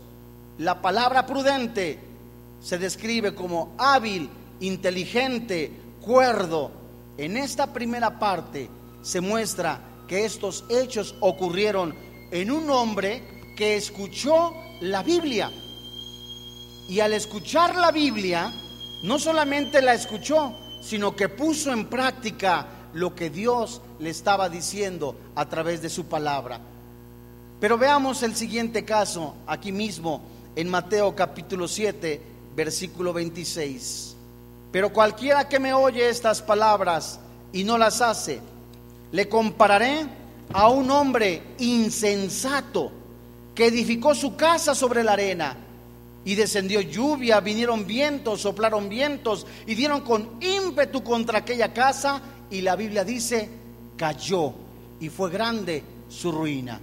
La 0.57 0.81
palabra 0.81 1.25
prudente 1.25 1.99
se 2.61 2.77
describe 2.77 3.35
como 3.35 3.73
hábil, 3.77 4.29
inteligente, 4.61 5.71
cuerdo. 6.01 6.71
En 7.17 7.35
esta 7.35 7.73
primera 7.73 8.19
parte 8.19 8.69
se 9.01 9.21
muestra 9.21 9.81
que 10.07 10.25
estos 10.25 10.65
hechos 10.69 11.15
ocurrieron 11.19 11.95
en 12.31 12.51
un 12.51 12.69
hombre 12.69 13.23
que 13.55 13.75
escuchó 13.75 14.53
la 14.81 15.03
Biblia. 15.03 15.51
Y 16.89 16.99
al 16.99 17.13
escuchar 17.13 17.75
la 17.75 17.91
Biblia, 17.91 18.51
no 19.03 19.19
solamente 19.19 19.81
la 19.81 19.93
escuchó, 19.93 20.53
sino 20.81 21.15
que 21.15 21.29
puso 21.29 21.71
en 21.71 21.85
práctica 21.85 22.67
lo 22.93 23.13
que 23.13 23.29
Dios 23.29 23.81
le 23.99 24.09
estaba 24.09 24.49
diciendo 24.49 25.15
a 25.35 25.47
través 25.47 25.81
de 25.81 25.89
su 25.89 26.05
palabra. 26.05 26.59
Pero 27.59 27.77
veamos 27.77 28.23
el 28.23 28.35
siguiente 28.35 28.85
caso 28.85 29.35
aquí 29.45 29.71
mismo 29.71 30.21
en 30.55 30.69
Mateo 30.69 31.15
capítulo 31.15 31.67
7, 31.67 32.21
versículo 32.55 33.13
26. 33.13 34.15
Pero 34.71 34.93
cualquiera 34.93 35.47
que 35.47 35.59
me 35.59 35.73
oye 35.73 36.09
estas 36.09 36.41
palabras 36.41 37.19
y 37.51 37.63
no 37.63 37.77
las 37.77 38.01
hace, 38.01 38.39
le 39.11 39.27
compararé 39.27 40.05
a 40.53 40.69
un 40.69 40.89
hombre 40.91 41.41
insensato 41.59 42.91
que 43.55 43.67
edificó 43.67 44.15
su 44.15 44.35
casa 44.35 44.73
sobre 44.73 45.03
la 45.03 45.13
arena. 45.13 45.57
Y 46.25 46.35
descendió 46.35 46.81
lluvia, 46.81 47.39
vinieron 47.39 47.87
vientos, 47.87 48.41
soplaron 48.41 48.89
vientos 48.89 49.47
y 49.65 49.73
dieron 49.73 50.01
con 50.01 50.37
ímpetu 50.41 51.03
contra 51.03 51.39
aquella 51.39 51.73
casa. 51.73 52.21
Y 52.51 52.61
la 52.61 52.75
Biblia 52.75 53.03
dice, 53.03 53.49
cayó 53.95 54.53
y 54.99 55.09
fue 55.09 55.29
grande 55.29 55.83
su 56.09 56.31
ruina. 56.31 56.79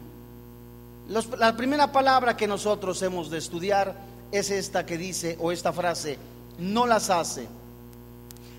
la 1.38 1.56
primera 1.56 1.92
palabra 1.92 2.36
que 2.36 2.46
nosotros 2.46 3.00
hemos 3.02 3.30
de 3.30 3.38
estudiar 3.38 3.94
es 4.32 4.50
esta 4.50 4.84
que 4.84 4.98
dice, 4.98 5.36
o 5.40 5.52
esta 5.52 5.72
frase, 5.72 6.18
no 6.58 6.86
las 6.86 7.10
hace. 7.10 7.46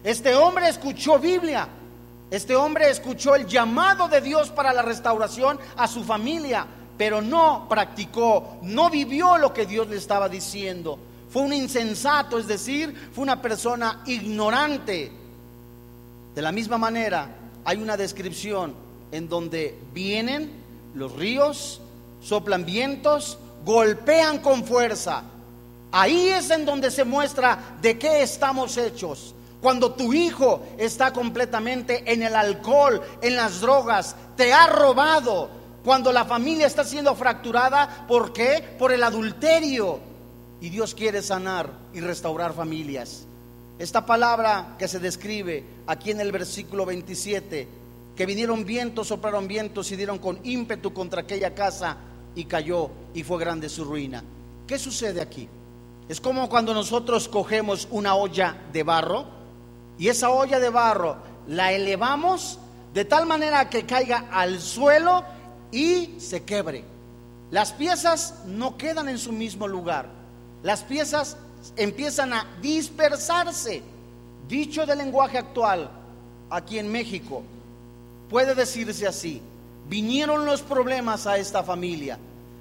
Este 0.04 0.36
hombre 0.36 0.70
escuchó 0.70 1.20
Biblia, 1.20 1.68
este 2.30 2.56
hombre 2.56 2.90
escuchó 2.90 3.36
el 3.36 3.48
llamado 3.48 4.10
de 4.10 4.20
Dios 4.20 4.50
para 4.50 4.74
la 4.74 4.82
restauración 4.82 5.60
a 5.78 5.88
su 5.88 6.04
familia, 6.04 6.68
pero 6.98 7.22
no 7.22 7.68
practicó, 7.70 8.58
no 8.64 8.90
vivió 8.90 9.38
lo 9.38 9.54
que 9.54 9.66
Dios 9.66 9.88
le 9.88 9.96
estaba 9.96 10.28
diciendo. 10.28 11.00
Fue 11.30 11.42
un 11.42 11.54
insensato, 11.54 12.38
es 12.38 12.48
decir, 12.48 12.94
fue 13.14 13.24
una 13.24 13.42
persona 13.42 14.02
ignorante. 14.06 15.12
De 16.36 16.42
la 16.42 16.52
misma 16.52 16.78
manera, 16.78 17.30
hay 17.64 17.78
una 17.78 17.96
descripción 17.96 18.74
en 19.12 19.30
donde 19.30 19.78
vienen 19.94 20.52
los 20.96 21.14
ríos, 21.14 21.82
soplan 22.22 22.66
vientos, 22.66 23.38
golpean 23.66 24.40
con 24.40 24.66
fuerza. 24.66 25.24
Ahí 25.92 26.30
es 26.30 26.50
en 26.50 26.66
donde 26.66 26.92
se 26.92 27.06
muestra 27.06 27.78
de 27.82 27.98
qué 27.98 28.22
estamos 28.22 28.76
hechos. 28.78 29.34
Cuando 29.62 29.94
tu 29.94 30.14
hijo 30.14 30.62
está 30.78 31.12
completamente 31.12 32.04
en 32.12 32.22
el 32.22 32.36
alcohol, 32.36 33.02
en 33.22 33.36
las 33.36 33.62
drogas, 33.62 34.16
te 34.36 34.54
ha 34.54 34.68
robado, 34.68 35.50
cuando 35.84 36.12
la 36.12 36.26
familia 36.26 36.68
está 36.68 36.84
siendo 36.84 37.16
fracturada, 37.16 38.06
¿por 38.08 38.34
qué? 38.34 38.76
Por 38.78 38.92
el 38.92 39.04
adulterio. 39.04 40.00
Y 40.60 40.70
Dios 40.70 40.94
quiere 40.94 41.22
sanar 41.22 41.72
y 41.94 42.02
restaurar 42.02 42.54
familias. 42.54 43.26
Esta 43.80 44.06
palabra 44.06 44.76
que 44.78 44.88
se 44.88 45.00
describe 45.00 45.64
aquí 45.86 46.12
en 46.12 46.20
el 46.20 46.32
versículo 46.32 46.86
27, 46.86 47.68
que 48.16 48.26
vinieron 48.26 48.66
vientos, 48.66 49.08
soplaron 49.08 49.48
vientos 49.48 49.92
y 49.92 49.96
dieron 49.96 50.20
con 50.20 50.40
ímpetu 50.44 50.94
contra 50.94 51.22
aquella 51.22 51.54
casa 51.56 51.98
y 52.36 52.46
cayó 52.46 52.90
y 53.14 53.24
fue 53.24 53.40
grande 53.40 53.70
su 53.70 53.86
ruina. 53.86 54.24
¿Qué 54.66 54.78
sucede 54.78 55.22
aquí? 55.22 55.48
Es 56.10 56.20
como 56.20 56.50
cuando 56.50 56.74
nosotros 56.74 57.28
cogemos 57.28 57.88
una 57.92 58.16
olla 58.16 58.58
de 58.74 58.84
barro 58.84 59.37
y 59.98 60.10
esa 60.10 60.30
olla 60.30 60.60
de 60.60 60.70
barro 60.70 61.18
la 61.48 61.72
elevamos 61.72 62.60
de 62.94 63.06
tal 63.06 63.26
manera 63.26 63.70
que 63.70 63.86
caiga 63.86 64.26
al 64.32 64.60
suelo 64.60 65.24
y 65.72 66.16
se 66.20 66.44
quebre. 66.44 66.84
Las 67.52 67.72
piezas 67.72 68.36
no 68.46 68.78
quedan 68.78 69.08
en 69.10 69.18
su 69.18 69.32
mismo 69.32 69.68
lugar. 69.68 70.08
Las 70.64 70.84
piezas 70.84 71.38
empiezan 71.76 72.34
a 72.34 72.46
dispersarse. 72.62 73.82
Dicho 74.48 74.86
del 74.86 75.00
lenguaje 75.00 75.38
actual, 75.38 75.90
aquí 76.50 76.80
en 76.80 76.92
México, 76.92 77.44
puede 78.30 78.56
decirse 78.56 79.08
así. 79.08 79.42
Vinieron 79.88 80.46
los 80.46 80.62
problemas 80.62 81.28
a 81.28 81.38
esta 81.38 81.64
familia. 81.64 82.18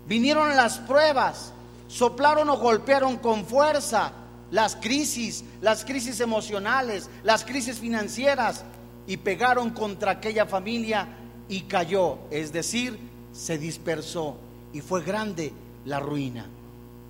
Vinieron 0.07 0.57
las 0.57 0.79
pruebas. 0.79 1.53
Soplaron 1.89 2.49
o 2.51 2.59
golpearon 2.59 3.17
con 3.17 3.45
fuerza 3.45 4.13
las 4.51 4.77
crisis, 4.77 5.45
las 5.61 5.85
crisis 5.85 6.21
emocionales, 6.21 7.11
las 7.23 7.45
crisis 7.45 7.79
financieras 7.79 8.65
y 9.07 9.17
pegaron 9.17 9.71
contra 9.71 10.13
aquella 10.13 10.47
familia 10.47 11.09
y 11.49 11.63
cayó, 11.63 12.19
es 12.31 12.53
decir, 12.53 12.99
se 13.33 13.59
dispersó 13.59 14.37
y 14.73 14.81
fue 14.81 15.03
grande 15.03 15.53
la 15.85 16.01
ruina. 16.01 16.47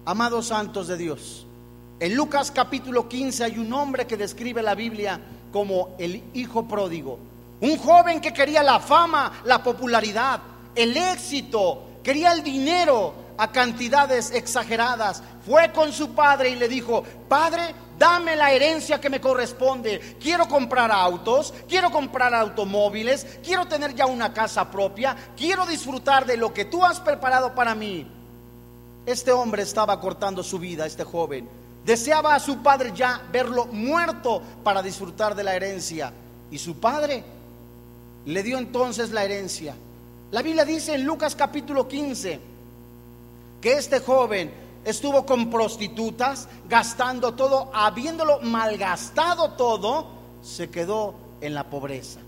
Amados 0.04 0.48
santos 0.48 0.88
de 0.88 0.96
Dios, 0.96 1.46
en 1.98 2.14
Lucas 2.14 2.50
capítulo 2.50 3.08
15 3.08 3.44
hay 3.44 3.58
un 3.58 3.72
hombre 3.72 4.06
que 4.06 4.16
describe 4.16 4.62
la 4.62 4.74
Biblia 4.74 5.20
como 5.52 5.94
el 5.98 6.22
hijo 6.34 6.68
pródigo, 6.68 7.18
un 7.60 7.78
joven 7.78 8.20
que 8.20 8.32
quería 8.32 8.62
la 8.62 8.80
fama, 8.80 9.40
la 9.44 9.62
popularidad, 9.62 10.40
el 10.74 10.96
éxito, 10.96 11.82
quería 12.02 12.32
el 12.32 12.42
dinero 12.42 13.25
a 13.38 13.50
cantidades 13.50 14.30
exageradas. 14.30 15.22
Fue 15.44 15.70
con 15.72 15.92
su 15.92 16.10
padre 16.14 16.50
y 16.50 16.56
le 16.56 16.68
dijo, 16.68 17.04
Padre, 17.28 17.74
dame 17.98 18.36
la 18.36 18.52
herencia 18.52 19.00
que 19.00 19.10
me 19.10 19.20
corresponde. 19.20 20.16
Quiero 20.20 20.48
comprar 20.48 20.90
autos, 20.90 21.54
quiero 21.68 21.90
comprar 21.90 22.34
automóviles, 22.34 23.26
quiero 23.44 23.66
tener 23.66 23.94
ya 23.94 24.06
una 24.06 24.32
casa 24.32 24.70
propia, 24.70 25.16
quiero 25.36 25.66
disfrutar 25.66 26.26
de 26.26 26.36
lo 26.36 26.52
que 26.52 26.64
tú 26.64 26.84
has 26.84 27.00
preparado 27.00 27.54
para 27.54 27.74
mí. 27.74 28.06
Este 29.04 29.30
hombre 29.32 29.62
estaba 29.62 30.00
cortando 30.00 30.42
su 30.42 30.58
vida, 30.58 30.86
este 30.86 31.04
joven. 31.04 31.48
Deseaba 31.84 32.34
a 32.34 32.40
su 32.40 32.58
padre 32.58 32.92
ya 32.94 33.22
verlo 33.30 33.66
muerto 33.66 34.42
para 34.64 34.82
disfrutar 34.82 35.36
de 35.36 35.44
la 35.44 35.54
herencia. 35.54 36.12
Y 36.50 36.58
su 36.58 36.80
padre 36.80 37.22
le 38.24 38.42
dio 38.42 38.58
entonces 38.58 39.12
la 39.12 39.24
herencia. 39.24 39.76
La 40.32 40.42
Biblia 40.42 40.64
dice 40.64 40.94
en 40.94 41.04
Lucas 41.04 41.36
capítulo 41.36 41.86
15 41.86 42.55
que 43.66 43.72
este 43.72 43.98
joven 43.98 44.52
estuvo 44.84 45.26
con 45.26 45.50
prostitutas, 45.50 46.48
gastando 46.68 47.34
todo, 47.34 47.68
habiéndolo 47.74 48.38
malgastado 48.42 49.54
todo, 49.54 50.06
se 50.40 50.70
quedó 50.70 51.16
en 51.40 51.52
la 51.52 51.68
pobreza. 51.68 52.20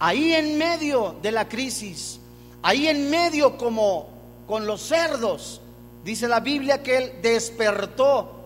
Ahí 0.00 0.32
en 0.32 0.58
medio 0.58 1.14
de 1.22 1.30
la 1.30 1.48
crisis, 1.48 2.18
ahí 2.60 2.88
en 2.88 3.08
medio 3.08 3.56
como 3.56 4.08
con 4.48 4.66
los 4.66 4.80
cerdos, 4.80 5.60
dice 6.02 6.26
la 6.26 6.40
Biblia 6.40 6.82
que 6.82 6.96
él 6.96 7.12
despertó 7.22 8.43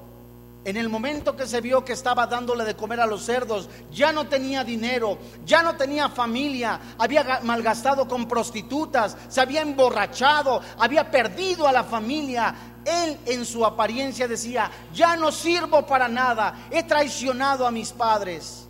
en 0.68 0.76
el 0.76 0.90
momento 0.90 1.34
que 1.34 1.46
se 1.46 1.62
vio 1.62 1.82
que 1.82 1.94
estaba 1.94 2.26
dándole 2.26 2.62
de 2.62 2.76
comer 2.76 3.00
a 3.00 3.06
los 3.06 3.24
cerdos, 3.24 3.70
ya 3.90 4.12
no 4.12 4.28
tenía 4.28 4.64
dinero, 4.64 5.16
ya 5.46 5.62
no 5.62 5.76
tenía 5.76 6.10
familia, 6.10 6.78
había 6.98 7.40
malgastado 7.42 8.06
con 8.06 8.28
prostitutas, 8.28 9.16
se 9.30 9.40
había 9.40 9.62
emborrachado, 9.62 10.60
había 10.78 11.10
perdido 11.10 11.66
a 11.66 11.72
la 11.72 11.84
familia. 11.84 12.54
Él 12.84 13.16
en 13.24 13.46
su 13.46 13.64
apariencia 13.64 14.28
decía, 14.28 14.70
ya 14.92 15.16
no 15.16 15.32
sirvo 15.32 15.86
para 15.86 16.06
nada, 16.06 16.68
he 16.70 16.82
traicionado 16.82 17.66
a 17.66 17.70
mis 17.70 17.90
padres. 17.92 18.66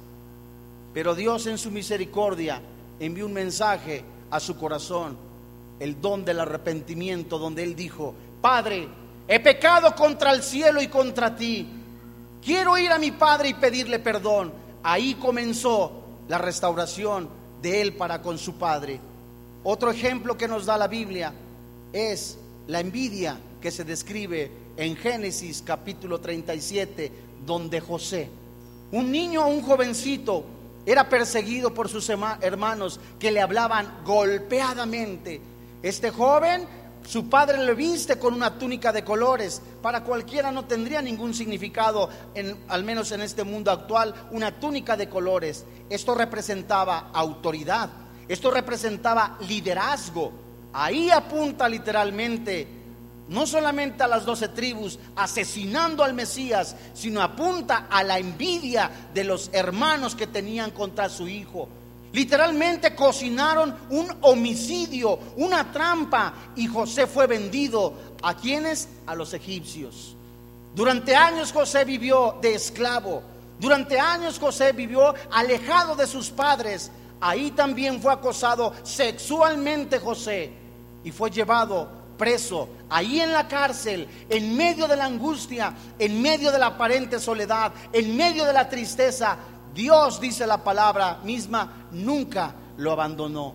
Pero 0.94 1.16
Dios 1.16 1.48
en 1.48 1.58
su 1.58 1.72
misericordia 1.72 2.62
envió 3.00 3.26
un 3.26 3.32
mensaje 3.32 4.04
a 4.30 4.38
su 4.38 4.56
corazón, 4.56 5.18
el 5.80 6.00
don 6.00 6.24
del 6.24 6.38
arrepentimiento, 6.38 7.38
donde 7.38 7.64
él 7.64 7.74
dijo, 7.74 8.14
Padre, 8.40 8.88
he 9.26 9.40
pecado 9.40 9.96
contra 9.96 10.30
el 10.30 10.44
cielo 10.44 10.80
y 10.80 10.86
contra 10.86 11.34
ti 11.34 11.74
Quiero 12.44 12.78
ir 12.78 12.90
a 12.90 12.98
mi 12.98 13.10
padre 13.10 13.50
y 13.50 13.54
pedirle 13.54 13.98
perdón. 13.98 14.52
Ahí 14.82 15.14
comenzó 15.14 15.92
la 16.28 16.38
restauración 16.38 17.28
de 17.62 17.80
él 17.80 17.94
para 17.94 18.22
con 18.22 18.38
su 18.38 18.54
padre. 18.54 19.00
Otro 19.64 19.90
ejemplo 19.90 20.36
que 20.36 20.48
nos 20.48 20.66
da 20.66 20.78
la 20.78 20.88
Biblia 20.88 21.32
es 21.92 22.38
la 22.66 22.80
envidia 22.80 23.38
que 23.60 23.70
se 23.70 23.84
describe 23.84 24.50
en 24.76 24.96
Génesis 24.96 25.62
capítulo 25.64 26.20
37, 26.20 27.10
donde 27.44 27.80
José, 27.80 28.28
un 28.92 29.10
niño 29.10 29.44
o 29.44 29.48
un 29.48 29.62
jovencito, 29.62 30.44
era 30.86 31.08
perseguido 31.08 31.74
por 31.74 31.88
sus 31.88 32.08
hermanos 32.08 33.00
que 33.18 33.30
le 33.30 33.40
hablaban 33.40 34.02
golpeadamente. 34.04 35.40
Este 35.82 36.10
joven, 36.10 36.66
su 37.08 37.30
padre 37.30 37.64
le 37.64 37.72
viste 37.72 38.18
con 38.18 38.34
una 38.34 38.58
túnica 38.58 38.92
de 38.92 39.02
colores. 39.02 39.62
Para 39.80 40.04
cualquiera 40.04 40.52
no 40.52 40.66
tendría 40.66 41.00
ningún 41.00 41.32
significado, 41.32 42.10
en, 42.34 42.54
al 42.68 42.84
menos 42.84 43.12
en 43.12 43.22
este 43.22 43.44
mundo 43.44 43.70
actual, 43.70 44.14
una 44.30 44.60
túnica 44.60 44.94
de 44.94 45.08
colores. 45.08 45.64
Esto 45.88 46.14
representaba 46.14 47.08
autoridad, 47.14 47.88
esto 48.28 48.50
representaba 48.50 49.38
liderazgo. 49.48 50.32
Ahí 50.74 51.08
apunta 51.08 51.66
literalmente 51.66 52.68
no 53.28 53.46
solamente 53.46 54.02
a 54.02 54.08
las 54.08 54.26
doce 54.26 54.48
tribus 54.48 54.98
asesinando 55.16 56.04
al 56.04 56.12
Mesías, 56.12 56.76
sino 56.92 57.22
apunta 57.22 57.86
a 57.88 58.02
la 58.02 58.18
envidia 58.18 58.90
de 59.14 59.24
los 59.24 59.48
hermanos 59.54 60.14
que 60.14 60.26
tenían 60.26 60.72
contra 60.72 61.08
su 61.08 61.26
hijo. 61.26 61.70
Literalmente 62.12 62.94
cocinaron 62.94 63.76
un 63.90 64.08
homicidio, 64.22 65.18
una 65.36 65.70
trampa, 65.70 66.32
y 66.56 66.66
José 66.66 67.06
fue 67.06 67.26
vendido. 67.26 67.92
¿A 68.22 68.34
quienes? 68.34 68.88
A 69.06 69.14
los 69.14 69.34
egipcios. 69.34 70.16
Durante 70.74 71.14
años 71.14 71.52
José 71.52 71.84
vivió 71.84 72.36
de 72.40 72.54
esclavo. 72.54 73.22
Durante 73.58 73.98
años 73.98 74.38
José 74.38 74.72
vivió 74.72 75.14
alejado 75.30 75.96
de 75.96 76.06
sus 76.06 76.30
padres. 76.30 76.90
Ahí 77.20 77.50
también 77.50 78.00
fue 78.00 78.12
acosado 78.12 78.72
sexualmente 78.84 79.98
José 79.98 80.52
y 81.02 81.10
fue 81.10 81.30
llevado 81.30 81.98
preso, 82.18 82.68
ahí 82.90 83.20
en 83.20 83.32
la 83.32 83.48
cárcel, 83.48 84.06
en 84.28 84.56
medio 84.56 84.88
de 84.88 84.96
la 84.96 85.06
angustia, 85.06 85.72
en 85.98 86.20
medio 86.20 86.50
de 86.50 86.58
la 86.58 86.66
aparente 86.66 87.18
soledad, 87.20 87.72
en 87.92 88.16
medio 88.16 88.44
de 88.44 88.52
la 88.52 88.68
tristeza, 88.68 89.38
Dios, 89.78 90.20
dice 90.20 90.44
la 90.44 90.64
palabra 90.64 91.20
misma, 91.22 91.86
nunca 91.92 92.52
lo 92.78 92.90
abandonó. 92.90 93.54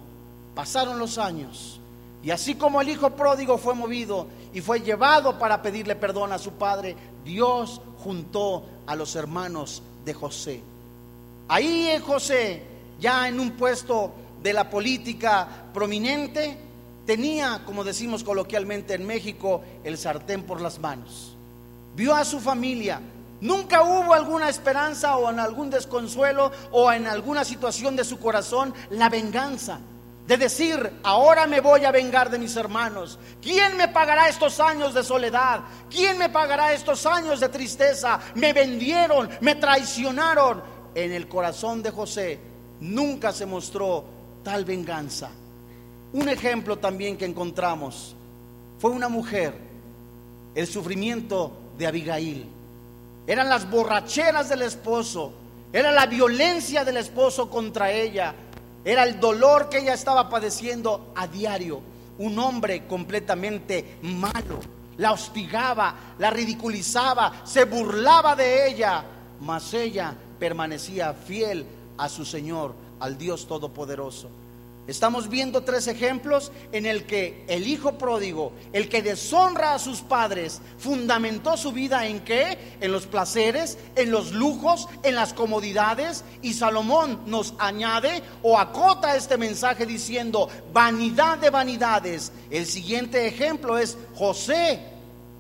Pasaron 0.56 0.98
los 0.98 1.18
años 1.18 1.82
y 2.24 2.32
así 2.32 2.56
como 2.56 2.80
el 2.80 2.88
hijo 2.88 3.10
pródigo 3.10 3.58
fue 3.58 3.76
movido 3.76 4.28
y 4.54 4.62
fue 4.62 4.80
llevado 4.80 5.38
para 5.38 5.62
pedirle 5.62 5.98
perdón 5.98 6.32
a 6.32 6.38
su 6.38 6.54
padre, 6.54 6.96
Dios 7.26 7.82
juntó 8.02 8.64
a 8.88 8.96
los 8.96 9.18
hermanos 9.18 9.84
de 10.06 10.14
José. 10.14 10.62
Ahí 11.50 11.90
en 11.90 12.02
José, 12.02 12.64
ya 13.02 13.28
en 13.28 13.42
un 13.42 13.52
puesto 13.52 14.14
de 14.42 14.54
la 14.54 14.70
política 14.70 15.66
prominente, 15.74 16.58
tenía, 17.06 17.64
como 17.66 17.84
decimos 17.84 18.24
coloquialmente 18.24 18.94
en 18.94 19.06
México, 19.06 19.62
el 19.84 19.98
sartén 19.98 20.44
por 20.44 20.62
las 20.62 20.80
manos. 20.80 21.36
Vio 21.98 22.16
a 22.16 22.24
su 22.24 22.40
familia. 22.40 23.02
Nunca 23.44 23.84
hubo 23.84 24.14
alguna 24.14 24.48
esperanza 24.48 25.18
o 25.18 25.30
en 25.30 25.38
algún 25.38 25.70
desconsuelo 25.70 26.50
o 26.72 26.90
en 26.94 27.08
alguna 27.08 27.44
situación 27.44 27.94
de 27.94 28.06
su 28.06 28.18
corazón 28.18 28.74
la 28.92 29.10
venganza. 29.10 29.82
De 30.26 30.38
decir, 30.38 31.02
ahora 31.04 31.46
me 31.46 31.60
voy 31.60 31.84
a 31.84 31.92
vengar 31.92 32.30
de 32.30 32.40
mis 32.40 32.56
hermanos. 32.56 33.20
¿Quién 33.42 33.76
me 33.76 33.90
pagará 33.90 34.30
estos 34.30 34.62
años 34.62 34.94
de 34.94 35.04
soledad? 35.04 35.60
¿Quién 35.90 36.18
me 36.18 36.30
pagará 36.30 36.72
estos 36.72 37.06
años 37.06 37.42
de 37.42 37.50
tristeza? 37.50 38.18
Me 38.36 38.54
vendieron, 38.54 39.30
me 39.42 39.56
traicionaron. 39.56 40.64
En 40.96 41.12
el 41.12 41.28
corazón 41.28 41.84
de 41.84 41.92
José 41.92 42.40
nunca 42.80 43.34
se 43.34 43.46
mostró 43.46 44.06
tal 44.42 44.64
venganza. 44.64 45.32
Un 46.14 46.30
ejemplo 46.30 46.78
también 46.78 47.18
que 47.18 47.26
encontramos 47.26 48.16
fue 48.80 48.92
una 48.92 49.10
mujer, 49.10 49.54
el 50.56 50.66
sufrimiento 50.66 51.52
de 51.78 51.88
Abigail. 51.88 52.63
Eran 53.26 53.50
las 53.50 53.70
borracheras 53.70 54.50
del 54.50 54.64
esposo, 54.64 55.32
era 55.72 55.92
la 55.92 56.06
violencia 56.06 56.84
del 56.84 56.98
esposo 56.98 57.50
contra 57.50 57.92
ella, 57.92 58.36
era 58.84 59.04
el 59.04 59.20
dolor 59.20 59.70
que 59.70 59.80
ella 59.80 59.94
estaba 59.94 60.30
padeciendo 60.30 61.14
a 61.16 61.28
diario. 61.28 61.82
Un 62.18 62.38
hombre 62.38 62.86
completamente 62.86 63.98
malo, 64.02 64.60
la 64.98 65.14
hostigaba, 65.14 65.96
la 66.20 66.30
ridiculizaba, 66.30 67.42
se 67.44 67.66
burlaba 67.66 68.36
de 68.36 68.68
ella, 68.68 69.04
mas 69.40 69.74
ella 69.74 70.14
permanecía 70.38 71.14
fiel 71.14 71.66
a 71.98 72.10
su 72.10 72.26
Señor, 72.26 72.76
al 73.00 73.18
Dios 73.18 73.48
Todopoderoso. 73.48 74.30
Estamos 74.86 75.30
viendo 75.30 75.64
tres 75.64 75.88
ejemplos 75.88 76.52
en 76.74 76.86
el 76.86 77.06
que 77.06 77.46
el 77.48 77.68
hijo 77.68 77.98
pródigo, 77.98 78.52
el 78.74 78.90
que 78.90 79.02
deshonra 79.02 79.74
a 79.74 79.80
sus 79.80 80.02
padres, 80.02 80.60
fundamentó 80.78 81.56
su 81.56 81.72
vida 81.72 82.06
en 82.06 82.20
qué? 82.20 82.76
En 82.82 82.92
los 82.92 83.08
placeres, 83.08 83.78
en 83.96 84.12
los 84.12 84.34
lujos, 84.34 84.90
en 85.04 85.16
las 85.16 85.34
comodidades. 85.34 86.26
Y 86.42 86.54
Salomón 86.54 87.22
nos 87.28 87.54
añade 87.60 88.22
o 88.42 88.60
acota 88.60 89.16
este 89.16 89.38
mensaje 89.38 89.86
diciendo, 89.86 90.50
vanidad 90.74 91.38
de 91.38 91.50
vanidades. 91.50 92.34
El 92.50 92.66
siguiente 92.66 93.26
ejemplo 93.26 93.78
es 93.78 93.98
José, 94.16 94.82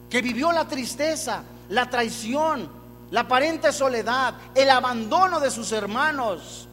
que 0.09 0.21
vivió 0.21 0.53
la 0.53 0.69
tristeza, 0.69 1.43
la 1.67 1.89
traición, 1.89 2.69
la 3.11 3.21
aparente 3.21 3.73
soledad, 3.73 4.35
el 4.55 4.69
abandono 4.69 5.41
de 5.41 5.51
sus 5.51 5.73
hermanos. 5.73 6.69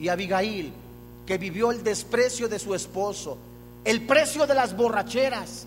Y 0.00 0.08
Abigail, 0.08 0.72
que 1.28 1.36
vivió 1.36 1.70
el 1.70 1.84
desprecio 1.84 2.48
de 2.48 2.58
su 2.58 2.74
esposo, 2.74 3.36
el 3.84 4.06
precio 4.06 4.46
de 4.46 4.54
las 4.54 4.74
borracheras. 4.74 5.66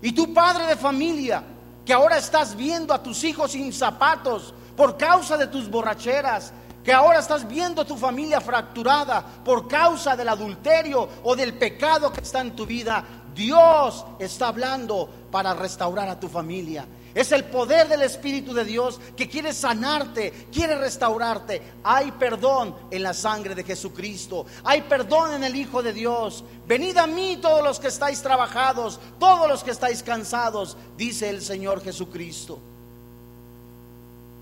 Y 0.00 0.12
tu 0.12 0.32
padre 0.32 0.64
de 0.64 0.74
familia, 0.74 1.42
que 1.84 1.92
ahora 1.92 2.16
estás 2.16 2.56
viendo 2.56 2.94
a 2.94 3.02
tus 3.02 3.22
hijos 3.22 3.52
sin 3.52 3.74
zapatos 3.74 4.54
por 4.74 4.96
causa 4.96 5.36
de 5.36 5.48
tus 5.48 5.68
borracheras, 5.68 6.54
que 6.82 6.94
ahora 6.94 7.18
estás 7.18 7.46
viendo 7.46 7.84
tu 7.84 7.98
familia 7.98 8.40
fracturada 8.40 9.22
por 9.44 9.68
causa 9.68 10.16
del 10.16 10.30
adulterio 10.30 11.06
o 11.24 11.36
del 11.36 11.58
pecado 11.58 12.10
que 12.10 12.22
está 12.22 12.40
en 12.40 12.56
tu 12.56 12.64
vida, 12.64 13.04
Dios 13.34 14.06
está 14.18 14.48
hablando 14.48 15.10
para 15.30 15.52
restaurar 15.52 16.08
a 16.08 16.18
tu 16.18 16.28
familia. 16.30 16.86
Es 17.14 17.30
el 17.32 17.44
poder 17.44 17.88
del 17.88 18.02
Espíritu 18.02 18.54
de 18.54 18.64
Dios 18.64 18.98
que 19.16 19.28
quiere 19.28 19.52
sanarte, 19.52 20.48
quiere 20.50 20.76
restaurarte. 20.76 21.60
Hay 21.84 22.10
perdón 22.12 22.74
en 22.90 23.02
la 23.02 23.12
sangre 23.12 23.54
de 23.54 23.64
Jesucristo. 23.64 24.46
Hay 24.64 24.82
perdón 24.82 25.34
en 25.34 25.44
el 25.44 25.54
Hijo 25.54 25.82
de 25.82 25.92
Dios. 25.92 26.42
Venid 26.66 26.96
a 26.96 27.06
mí 27.06 27.38
todos 27.40 27.62
los 27.62 27.78
que 27.78 27.88
estáis 27.88 28.22
trabajados, 28.22 28.98
todos 29.18 29.46
los 29.48 29.62
que 29.62 29.72
estáis 29.72 30.02
cansados, 30.02 30.76
dice 30.96 31.28
el 31.28 31.42
Señor 31.42 31.82
Jesucristo. 31.82 32.58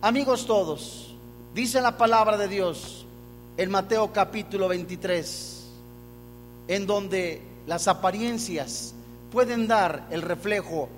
Amigos 0.03 0.47
todos, 0.47 1.15
dice 1.53 1.81
la 1.81 1.99
palabra 1.99 2.37
de 2.37 2.49
Dios 2.49 3.05
en 3.57 3.71
Mateo 3.71 4.13
capítulo 4.13 4.69
23, 4.69 5.67
en 6.69 6.87
donde 6.87 7.43
las 7.67 7.89
apariencias 7.89 8.95
pueden 9.31 9.69
dar 9.69 10.07
el 10.11 10.23
reflejo 10.23 10.89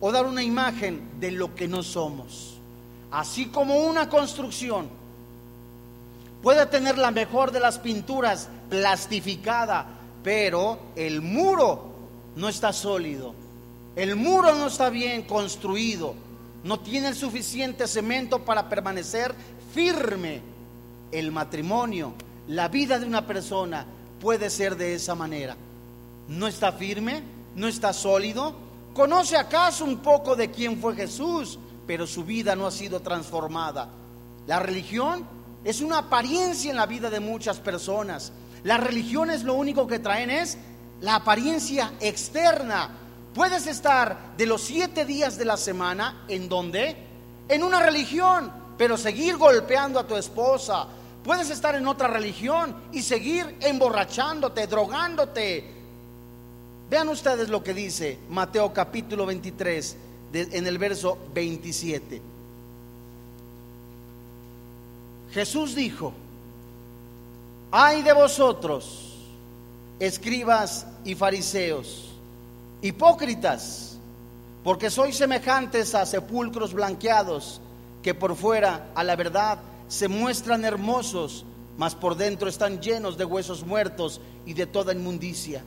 o 0.00 0.12
dar 0.12 0.26
una 0.26 0.42
imagen 0.42 1.08
de 1.20 1.32
lo 1.32 1.54
que 1.54 1.68
no 1.68 1.82
somos. 1.82 2.54
Así 3.10 3.46
como 3.46 3.78
una 3.78 4.08
construcción 4.08 4.88
puede 6.42 6.66
tener 6.66 6.98
la 6.98 7.10
mejor 7.10 7.50
de 7.50 7.60
las 7.60 7.78
pinturas 7.78 8.48
plastificada, 8.68 9.86
pero 10.22 10.78
el 10.94 11.22
muro 11.22 11.86
no 12.36 12.48
está 12.48 12.72
sólido, 12.72 13.34
el 13.96 14.14
muro 14.14 14.54
no 14.54 14.66
está 14.66 14.90
bien 14.90 15.22
construido, 15.22 16.14
no 16.64 16.80
tiene 16.80 17.08
el 17.08 17.14
suficiente 17.14 17.86
cemento 17.88 18.44
para 18.44 18.68
permanecer 18.68 19.34
firme. 19.74 20.42
El 21.10 21.32
matrimonio, 21.32 22.12
la 22.48 22.68
vida 22.68 22.98
de 22.98 23.06
una 23.06 23.26
persona 23.26 23.86
puede 24.20 24.50
ser 24.50 24.76
de 24.76 24.94
esa 24.94 25.14
manera. 25.14 25.56
No 26.28 26.46
está 26.46 26.72
firme, 26.72 27.22
no 27.56 27.66
está 27.66 27.94
sólido, 27.94 28.54
¿Conoce 28.98 29.36
acaso 29.36 29.84
un 29.84 29.98
poco 29.98 30.34
de 30.34 30.50
quién 30.50 30.80
fue 30.80 30.96
Jesús? 30.96 31.56
Pero 31.86 32.04
su 32.04 32.24
vida 32.24 32.56
no 32.56 32.66
ha 32.66 32.72
sido 32.72 32.98
transformada. 32.98 33.88
La 34.48 34.58
religión 34.58 35.24
es 35.62 35.80
una 35.82 35.98
apariencia 35.98 36.72
en 36.72 36.76
la 36.76 36.86
vida 36.86 37.08
de 37.08 37.20
muchas 37.20 37.60
personas. 37.60 38.32
Las 38.64 38.80
religiones 38.80 39.44
lo 39.44 39.54
único 39.54 39.86
que 39.86 40.00
traen 40.00 40.30
es 40.30 40.58
la 41.00 41.14
apariencia 41.14 41.92
externa. 42.00 42.90
Puedes 43.34 43.68
estar 43.68 44.34
de 44.36 44.46
los 44.46 44.62
siete 44.62 45.04
días 45.04 45.38
de 45.38 45.44
la 45.44 45.56
semana 45.56 46.24
en 46.26 46.48
donde? 46.48 46.96
En 47.48 47.62
una 47.62 47.78
religión, 47.78 48.50
pero 48.76 48.96
seguir 48.96 49.36
golpeando 49.36 50.00
a 50.00 50.08
tu 50.08 50.16
esposa. 50.16 50.88
Puedes 51.22 51.50
estar 51.50 51.76
en 51.76 51.86
otra 51.86 52.08
religión 52.08 52.74
y 52.90 53.02
seguir 53.02 53.58
emborrachándote, 53.60 54.66
drogándote, 54.66 55.77
Vean 56.90 57.08
ustedes 57.08 57.50
lo 57.50 57.62
que 57.62 57.74
dice 57.74 58.18
Mateo 58.30 58.72
capítulo 58.72 59.26
23 59.26 59.96
en 60.32 60.66
el 60.66 60.78
verso 60.78 61.18
27. 61.34 62.22
Jesús 65.32 65.74
dijo, 65.74 66.14
Ay 67.70 68.02
de 68.02 68.14
vosotros, 68.14 69.18
escribas 70.00 70.86
y 71.04 71.14
fariseos, 71.14 72.10
hipócritas, 72.80 73.98
porque 74.64 74.88
sois 74.88 75.16
semejantes 75.16 75.94
a 75.94 76.06
sepulcros 76.06 76.72
blanqueados, 76.72 77.60
que 78.02 78.14
por 78.14 78.34
fuera, 78.34 78.90
a 78.94 79.04
la 79.04 79.16
verdad, 79.16 79.58
se 79.88 80.08
muestran 80.08 80.64
hermosos, 80.64 81.44
mas 81.76 81.94
por 81.94 82.16
dentro 82.16 82.48
están 82.48 82.80
llenos 82.80 83.18
de 83.18 83.26
huesos 83.26 83.64
muertos 83.64 84.22
y 84.46 84.54
de 84.54 84.66
toda 84.66 84.94
inmundicia. 84.94 85.62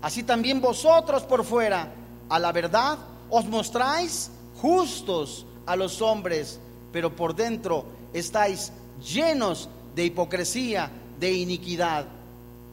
Así 0.00 0.22
también 0.22 0.60
vosotros 0.60 1.24
por 1.24 1.44
fuera, 1.44 1.92
a 2.28 2.38
la 2.38 2.52
verdad, 2.52 2.98
os 3.30 3.44
mostráis 3.46 4.30
justos 4.60 5.46
a 5.66 5.76
los 5.76 6.00
hombres, 6.00 6.60
pero 6.92 7.14
por 7.14 7.34
dentro 7.34 7.84
estáis 8.12 8.72
llenos 9.02 9.68
de 9.94 10.04
hipocresía, 10.04 10.90
de 11.18 11.32
iniquidad. 11.32 12.06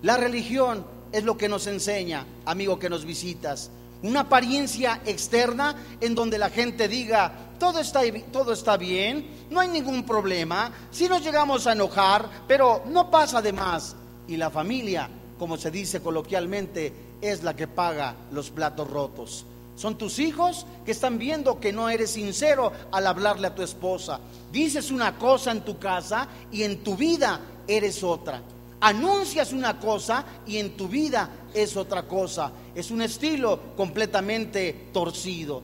La 0.02 0.18
religión 0.18 0.86
es 1.12 1.24
lo 1.24 1.38
que 1.38 1.50
nos 1.50 1.68
enseña, 1.68 2.26
amigo 2.46 2.78
que 2.78 2.90
nos 2.90 3.06
visitas. 3.06 3.72
Una 4.04 4.22
apariencia 4.22 5.02
externa 5.06 5.76
en 6.00 6.14
donde 6.14 6.38
la 6.38 6.50
gente 6.50 6.88
diga, 6.88 7.32
todo 7.60 7.80
está, 7.80 8.02
todo 8.32 8.54
está 8.54 8.78
bien, 8.78 9.48
no 9.50 9.60
hay 9.60 9.70
ningún 9.70 10.06
problema, 10.06 10.72
si 10.92 11.08
nos 11.08 11.24
llegamos 11.24 11.66
a 11.66 11.72
enojar, 11.72 12.30
pero 12.48 12.84
no 12.88 13.10
pasa 13.10 13.42
de 13.42 13.54
más. 13.54 13.96
Y 14.28 14.38
la 14.38 14.50
familia, 14.50 15.10
como 15.40 15.58
se 15.58 15.72
dice 15.72 16.02
coloquialmente, 16.02 16.94
es 17.32 17.44
la 17.44 17.56
que 17.56 17.68
paga 17.68 18.16
los 18.32 18.50
platos 18.50 18.90
rotos. 18.90 19.46
Son 19.76 19.98
tus 19.98 20.20
hijos 20.20 20.66
que 20.86 20.92
están 20.92 21.18
viendo 21.18 21.60
que 21.60 21.74
no 21.74 21.90
eres 21.90 22.12
sincero 22.12 22.72
al 22.92 23.08
hablarle 23.08 23.48
a 23.48 23.56
tu 23.56 23.62
esposa. 23.62 24.20
Dices 24.52 24.90
una 24.90 25.18
cosa 25.18 25.52
en 25.52 25.62
tu 25.62 25.78
casa 25.78 26.28
y 26.52 26.64
en 26.64 26.84
tu 26.84 26.96
vida 26.96 27.42
eres 27.68 28.02
otra. 28.04 28.42
Anuncias 28.80 29.52
una 29.52 29.80
cosa 29.80 30.24
y 30.46 30.58
en 30.58 30.78
tu 30.78 30.88
vida 30.88 31.30
es 31.54 31.76
otra 31.76 32.04
cosa. 32.04 32.52
Es 32.74 32.90
un 32.90 33.02
estilo 33.02 33.60
completamente 33.76 34.90
torcido. 34.94 35.62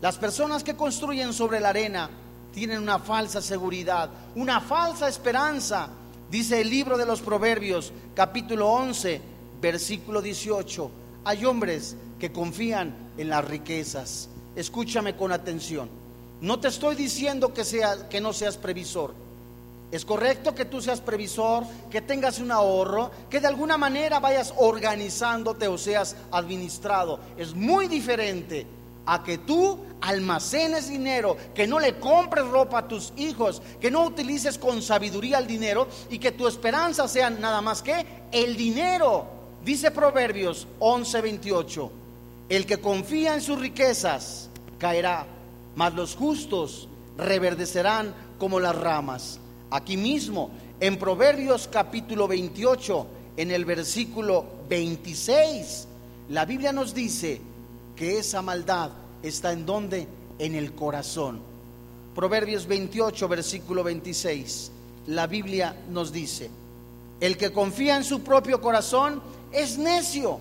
Las 0.00 0.16
personas 0.18 0.62
que 0.62 0.76
construyen 0.76 1.32
sobre 1.32 1.58
la 1.58 1.70
arena 1.70 2.08
tienen 2.52 2.80
una 2.80 3.00
falsa 3.00 3.42
seguridad, 3.42 4.10
una 4.36 4.60
falsa 4.60 5.08
esperanza. 5.08 5.88
Dice 6.30 6.60
el 6.60 6.70
libro 6.70 6.96
de 6.96 7.06
los 7.06 7.20
Proverbios, 7.20 7.92
capítulo 8.14 8.68
11, 8.68 9.20
versículo 9.60 10.22
18. 10.22 10.90
Hay 11.24 11.44
hombres 11.44 11.96
que 12.18 12.32
confían 12.32 12.94
en 13.16 13.28
las 13.28 13.44
riquezas. 13.44 14.28
Escúchame 14.56 15.16
con 15.16 15.32
atención. 15.32 15.88
No 16.40 16.60
te 16.60 16.68
estoy 16.68 16.94
diciendo 16.94 17.52
que, 17.52 17.64
sea, 17.64 18.08
que 18.08 18.20
no 18.20 18.32
seas 18.32 18.56
previsor. 18.56 19.12
Es 19.90 20.04
correcto 20.04 20.54
que 20.54 20.66
tú 20.66 20.82
seas 20.82 21.00
previsor, 21.00 21.64
que 21.90 22.02
tengas 22.02 22.38
un 22.38 22.52
ahorro, 22.52 23.10
que 23.30 23.40
de 23.40 23.46
alguna 23.46 23.78
manera 23.78 24.20
vayas 24.20 24.52
organizándote 24.56 25.66
o 25.66 25.78
seas 25.78 26.14
administrado. 26.30 27.18
Es 27.38 27.54
muy 27.54 27.88
diferente 27.88 28.66
a 29.06 29.22
que 29.22 29.38
tú 29.38 29.78
almacenes 30.02 30.90
dinero, 30.90 31.36
que 31.54 31.66
no 31.66 31.80
le 31.80 31.98
compres 31.98 32.46
ropa 32.46 32.80
a 32.80 32.88
tus 32.88 33.14
hijos, 33.16 33.62
que 33.80 33.90
no 33.90 34.04
utilices 34.04 34.58
con 34.58 34.82
sabiduría 34.82 35.38
el 35.38 35.46
dinero 35.46 35.88
y 36.10 36.18
que 36.18 36.32
tu 36.32 36.46
esperanza 36.46 37.08
sea 37.08 37.30
nada 37.30 37.62
más 37.62 37.80
que 37.80 38.04
el 38.30 38.54
dinero. 38.54 39.37
Dice 39.64 39.90
Proverbios 39.90 40.66
11:28, 40.78 41.90
el 42.48 42.66
que 42.66 42.78
confía 42.78 43.34
en 43.34 43.42
sus 43.42 43.60
riquezas 43.60 44.48
caerá, 44.78 45.26
mas 45.76 45.94
los 45.94 46.14
justos 46.14 46.88
reverdecerán 47.16 48.14
como 48.38 48.60
las 48.60 48.76
ramas. 48.76 49.40
Aquí 49.70 49.96
mismo, 49.96 50.50
en 50.80 50.98
Proverbios 50.98 51.68
capítulo 51.70 52.28
28, 52.28 53.06
en 53.36 53.50
el 53.50 53.64
versículo 53.64 54.44
26, 54.68 55.86
la 56.30 56.44
Biblia 56.44 56.72
nos 56.72 56.94
dice, 56.94 57.40
que 57.98 58.18
esa 58.18 58.42
maldad 58.42 58.90
está 59.24 59.52
en 59.52 59.66
donde? 59.66 60.06
En 60.38 60.54
el 60.54 60.72
corazón. 60.72 61.40
Proverbios 62.14 62.66
28, 62.66 63.28
versículo 63.28 63.82
26. 63.82 64.70
La 65.08 65.26
Biblia 65.26 65.74
nos 65.90 66.12
dice, 66.12 66.48
el 67.20 67.36
que 67.36 67.50
confía 67.50 67.96
en 67.96 68.04
su 68.04 68.20
propio 68.20 68.60
corazón 68.60 69.20
es 69.52 69.78
necio, 69.78 70.38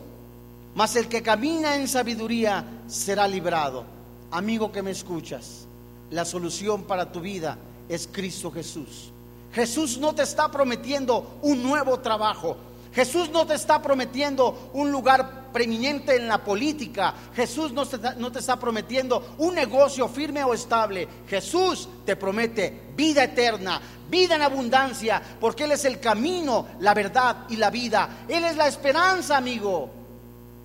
mas 0.76 0.96
el 0.96 1.08
que 1.08 1.22
camina 1.22 1.76
en 1.76 1.88
sabiduría 1.88 2.64
será 2.88 3.28
librado. 3.28 3.84
Amigo 4.32 4.72
que 4.72 4.82
me 4.82 4.92
escuchas, 4.92 5.66
la 6.12 6.26
solución 6.26 6.84
para 6.84 7.12
tu 7.12 7.22
vida 7.22 7.58
es 7.90 8.08
Cristo 8.12 8.52
Jesús. 8.52 9.12
Jesús 9.54 9.98
no 9.98 10.14
te 10.14 10.24
está 10.24 10.52
prometiendo 10.52 11.40
un 11.42 11.64
nuevo 11.64 12.00
trabajo. 12.00 12.58
Jesús 12.94 13.30
no 13.30 13.46
te 13.46 13.56
está 13.56 13.82
prometiendo 13.82 14.70
un 14.74 14.92
lugar 14.92 15.37
preeminente 15.52 16.16
en 16.16 16.28
la 16.28 16.44
política. 16.44 17.14
Jesús 17.36 17.72
no 17.72 17.86
te, 17.86 17.98
no 18.18 18.32
te, 18.32 18.40
está 18.40 18.60
prometiendo 18.60 19.36
un 19.40 19.56
negocio 19.56 20.08
firme 20.08 20.44
o 20.44 20.54
estable. 20.54 21.08
Jesús 21.28 21.88
te 22.06 22.16
promete 22.16 22.88
vida 22.96 23.24
eterna, 23.24 23.82
vida 24.10 24.36
en 24.36 24.42
abundancia, 24.42 25.22
porque 25.40 25.66
Él 25.66 25.72
es 25.72 25.86
el 25.86 26.00
camino, 26.00 26.68
la 26.80 26.94
verdad 26.94 27.46
y 27.50 27.58
la 27.58 27.70
vida. 27.70 28.26
Él 28.28 28.44
es 28.44 28.56
la 28.56 28.68
esperanza, 28.68 29.38
amigo. 29.38 29.90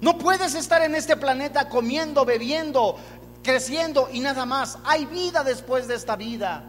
No 0.00 0.18
puedes 0.18 0.54
estar 0.54 0.82
en 0.82 0.94
este 0.96 1.16
planeta 1.16 1.68
comiendo, 1.68 2.24
bebiendo, 2.24 2.96
creciendo 3.42 4.08
y 4.12 4.20
nada 4.20 4.46
más. 4.46 4.78
Hay 4.84 5.06
vida 5.06 5.44
después 5.44 5.86
de 5.86 5.94
esta 5.94 6.16
vida. 6.16 6.64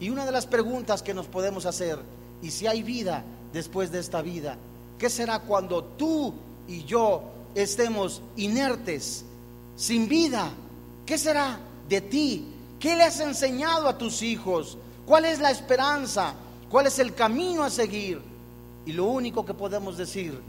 Y 0.00 0.10
una 0.10 0.24
de 0.24 0.32
las 0.32 0.46
preguntas 0.46 1.02
que 1.02 1.14
nos 1.14 1.26
podemos 1.26 1.66
hacer, 1.66 1.98
¿y 2.40 2.50
si 2.50 2.66
hay 2.66 2.82
vida 2.82 3.22
después 3.52 3.92
de 3.92 4.00
esta 4.00 4.22
vida? 4.22 4.56
¿Qué 4.98 5.10
será 5.10 5.40
cuando 5.40 5.84
tú 5.84 6.34
y 6.68 6.84
yo 6.84 7.22
estemos 7.54 8.22
inertes, 8.36 9.24
sin 9.76 10.08
vida? 10.08 10.50
¿Qué 11.06 11.18
será 11.18 11.58
de 11.88 12.00
ti? 12.00 12.46
¿Qué 12.78 12.96
le 12.96 13.04
has 13.04 13.20
enseñado 13.20 13.88
a 13.88 13.98
tus 13.98 14.22
hijos? 14.22 14.78
¿Cuál 15.06 15.24
es 15.24 15.38
la 15.38 15.50
esperanza? 15.50 16.34
¿Cuál 16.68 16.86
es 16.86 16.98
el 16.98 17.14
camino 17.14 17.62
a 17.62 17.70
seguir? 17.70 18.20
Y 18.86 18.92
lo 18.92 19.06
único 19.06 19.44
que 19.44 19.54
podemos 19.54 19.96
decir, 19.96 20.40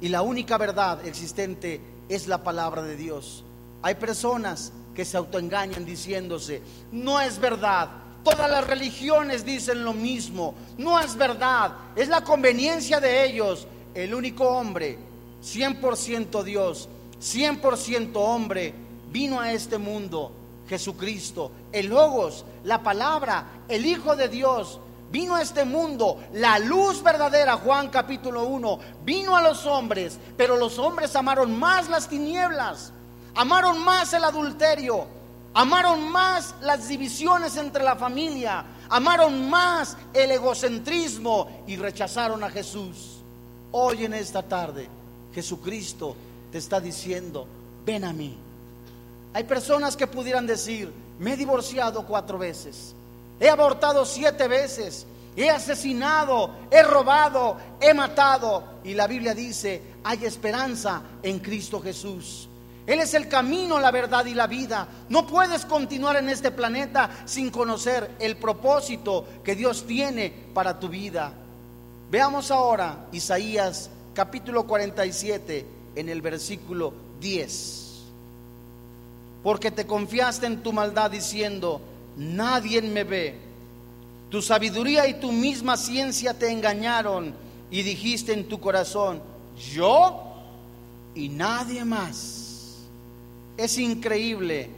y 0.00 0.08
la 0.08 0.22
única 0.22 0.56
verdad 0.58 1.06
existente, 1.06 1.80
es 2.08 2.26
la 2.26 2.42
palabra 2.42 2.82
de 2.82 2.96
Dios. 2.96 3.44
Hay 3.82 3.94
personas 3.96 4.72
que 4.94 5.04
se 5.04 5.16
autoengañan 5.16 5.84
diciéndose, 5.84 6.62
no 6.92 7.20
es 7.20 7.38
verdad, 7.38 7.90
Todas 8.24 8.50
las 8.50 8.66
religiones 8.66 9.44
dicen 9.44 9.84
lo 9.84 9.92
mismo. 9.92 10.54
No 10.78 10.98
es 10.98 11.14
verdad. 11.14 11.72
Es 11.94 12.08
la 12.08 12.24
conveniencia 12.24 12.98
de 12.98 13.26
ellos. 13.26 13.66
El 13.94 14.14
único 14.14 14.48
hombre, 14.48 14.98
100% 15.44 16.42
Dios, 16.42 16.88
100% 17.20 18.12
hombre, 18.14 18.74
vino 19.10 19.40
a 19.40 19.52
este 19.52 19.78
mundo. 19.78 20.32
Jesucristo, 20.68 21.52
el 21.72 21.88
Logos, 21.88 22.46
la 22.64 22.82
palabra, 22.82 23.64
el 23.68 23.84
Hijo 23.84 24.16
de 24.16 24.28
Dios, 24.28 24.80
vino 25.12 25.34
a 25.34 25.42
este 25.42 25.66
mundo, 25.66 26.18
la 26.32 26.58
luz 26.58 27.02
verdadera, 27.02 27.58
Juan 27.58 27.90
capítulo 27.90 28.44
1, 28.44 28.78
vino 29.04 29.36
a 29.36 29.42
los 29.42 29.66
hombres, 29.66 30.18
pero 30.38 30.56
los 30.56 30.78
hombres 30.78 31.14
amaron 31.16 31.58
más 31.58 31.90
las 31.90 32.08
tinieblas, 32.08 32.94
amaron 33.34 33.78
más 33.84 34.14
el 34.14 34.24
adulterio, 34.24 35.06
Amaron 35.56 36.10
más 36.10 36.52
las 36.62 36.88
divisiones 36.88 37.56
entre 37.56 37.84
la 37.84 37.94
familia, 37.94 38.64
amaron 38.88 39.48
más 39.48 39.96
el 40.12 40.32
egocentrismo 40.32 41.62
y 41.68 41.76
rechazaron 41.76 42.42
a 42.42 42.50
Jesús. 42.50 43.20
Hoy 43.70 44.04
en 44.04 44.14
esta 44.14 44.42
tarde 44.42 44.88
Jesucristo 45.34 46.14
te 46.52 46.58
está 46.58 46.80
diciendo, 46.80 47.46
ven 47.84 48.04
a 48.04 48.12
mí. 48.12 48.36
Hay 49.32 49.44
personas 49.44 49.96
que 49.96 50.06
pudieran 50.06 50.46
decir, 50.46 50.92
me 51.18 51.32
he 51.32 51.36
divorciado 51.36 52.06
cuatro 52.06 52.38
veces, 52.38 52.94
he 53.40 53.48
abortado 53.48 54.04
siete 54.06 54.46
veces, 54.46 55.06
he 55.36 55.50
asesinado, 55.50 56.50
he 56.70 56.82
robado, 56.82 57.56
he 57.80 57.92
matado. 57.92 58.62
Y 58.84 58.94
la 58.94 59.06
Biblia 59.08 59.34
dice, 59.34 59.82
hay 60.04 60.24
esperanza 60.24 61.02
en 61.22 61.40
Cristo 61.40 61.80
Jesús. 61.80 62.48
Él 62.86 63.00
es 63.00 63.14
el 63.14 63.28
camino, 63.28 63.80
la 63.80 63.90
verdad 63.90 64.26
y 64.26 64.34
la 64.34 64.46
vida. 64.46 64.86
No 65.08 65.26
puedes 65.26 65.64
continuar 65.64 66.16
en 66.16 66.28
este 66.28 66.50
planeta 66.50 67.10
sin 67.24 67.50
conocer 67.50 68.16
el 68.20 68.36
propósito 68.36 69.26
que 69.42 69.56
Dios 69.56 69.86
tiene 69.86 70.32
para 70.52 70.78
tu 70.78 70.88
vida. 70.88 71.32
Veamos 72.10 72.50
ahora 72.50 73.06
Isaías 73.10 73.90
capítulo 74.14 74.66
47 74.66 75.66
en 75.96 76.08
el 76.08 76.22
versículo 76.22 76.94
10. 77.20 77.80
Porque 79.42 79.70
te 79.70 79.86
confiaste 79.86 80.46
en 80.46 80.62
tu 80.62 80.72
maldad 80.72 81.10
diciendo, 81.10 81.80
nadie 82.16 82.80
me 82.80 83.04
ve. 83.04 83.34
Tu 84.30 84.40
sabiduría 84.40 85.06
y 85.06 85.14
tu 85.14 85.32
misma 85.32 85.76
ciencia 85.76 86.32
te 86.32 86.50
engañaron 86.50 87.34
y 87.70 87.82
dijiste 87.82 88.32
en 88.32 88.48
tu 88.48 88.58
corazón, 88.60 89.20
yo 89.72 90.22
y 91.14 91.28
nadie 91.28 91.84
más. 91.84 92.78
Es 93.56 93.78
increíble 93.78 94.70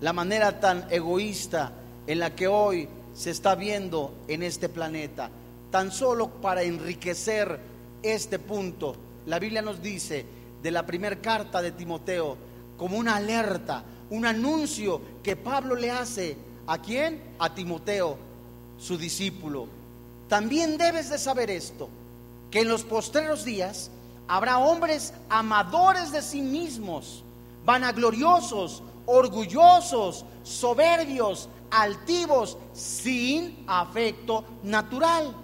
la 0.00 0.12
manera 0.12 0.58
tan 0.58 0.86
egoísta 0.90 1.72
en 2.06 2.18
la 2.18 2.34
que 2.34 2.48
hoy 2.48 2.88
se 3.14 3.30
está 3.30 3.54
viendo 3.54 4.12
en 4.28 4.42
este 4.42 4.68
planeta. 4.68 5.30
tan 5.70 5.92
solo 5.92 6.28
para 6.28 6.64
enriquecer 6.64 7.60
este 8.02 8.38
punto. 8.38 8.96
La 9.26 9.38
Biblia 9.38 9.62
nos 9.62 9.82
dice 9.82 10.24
de 10.62 10.70
la 10.70 10.86
primera 10.86 11.16
carta 11.20 11.62
de 11.62 11.72
Timoteo 11.72 12.36
como 12.76 12.96
una 12.96 13.16
alerta, 13.16 13.84
un 14.10 14.26
anuncio 14.26 15.00
que 15.22 15.36
Pablo 15.36 15.74
le 15.74 15.90
hace 15.90 16.36
a 16.66 16.78
quién? 16.78 17.22
A 17.38 17.54
Timoteo, 17.54 18.16
su 18.78 18.96
discípulo. 18.96 19.66
También 20.28 20.78
debes 20.78 21.10
de 21.10 21.18
saber 21.18 21.50
esto, 21.50 21.88
que 22.50 22.60
en 22.60 22.68
los 22.68 22.84
postreros 22.84 23.44
días 23.44 23.90
habrá 24.28 24.58
hombres 24.58 25.12
amadores 25.28 26.12
de 26.12 26.22
sí 26.22 26.40
mismos, 26.40 27.24
vanagloriosos, 27.64 28.82
orgullosos, 29.06 30.24
soberbios, 30.44 31.48
altivos, 31.70 32.56
sin 32.72 33.64
afecto 33.66 34.44
natural. 34.62 35.34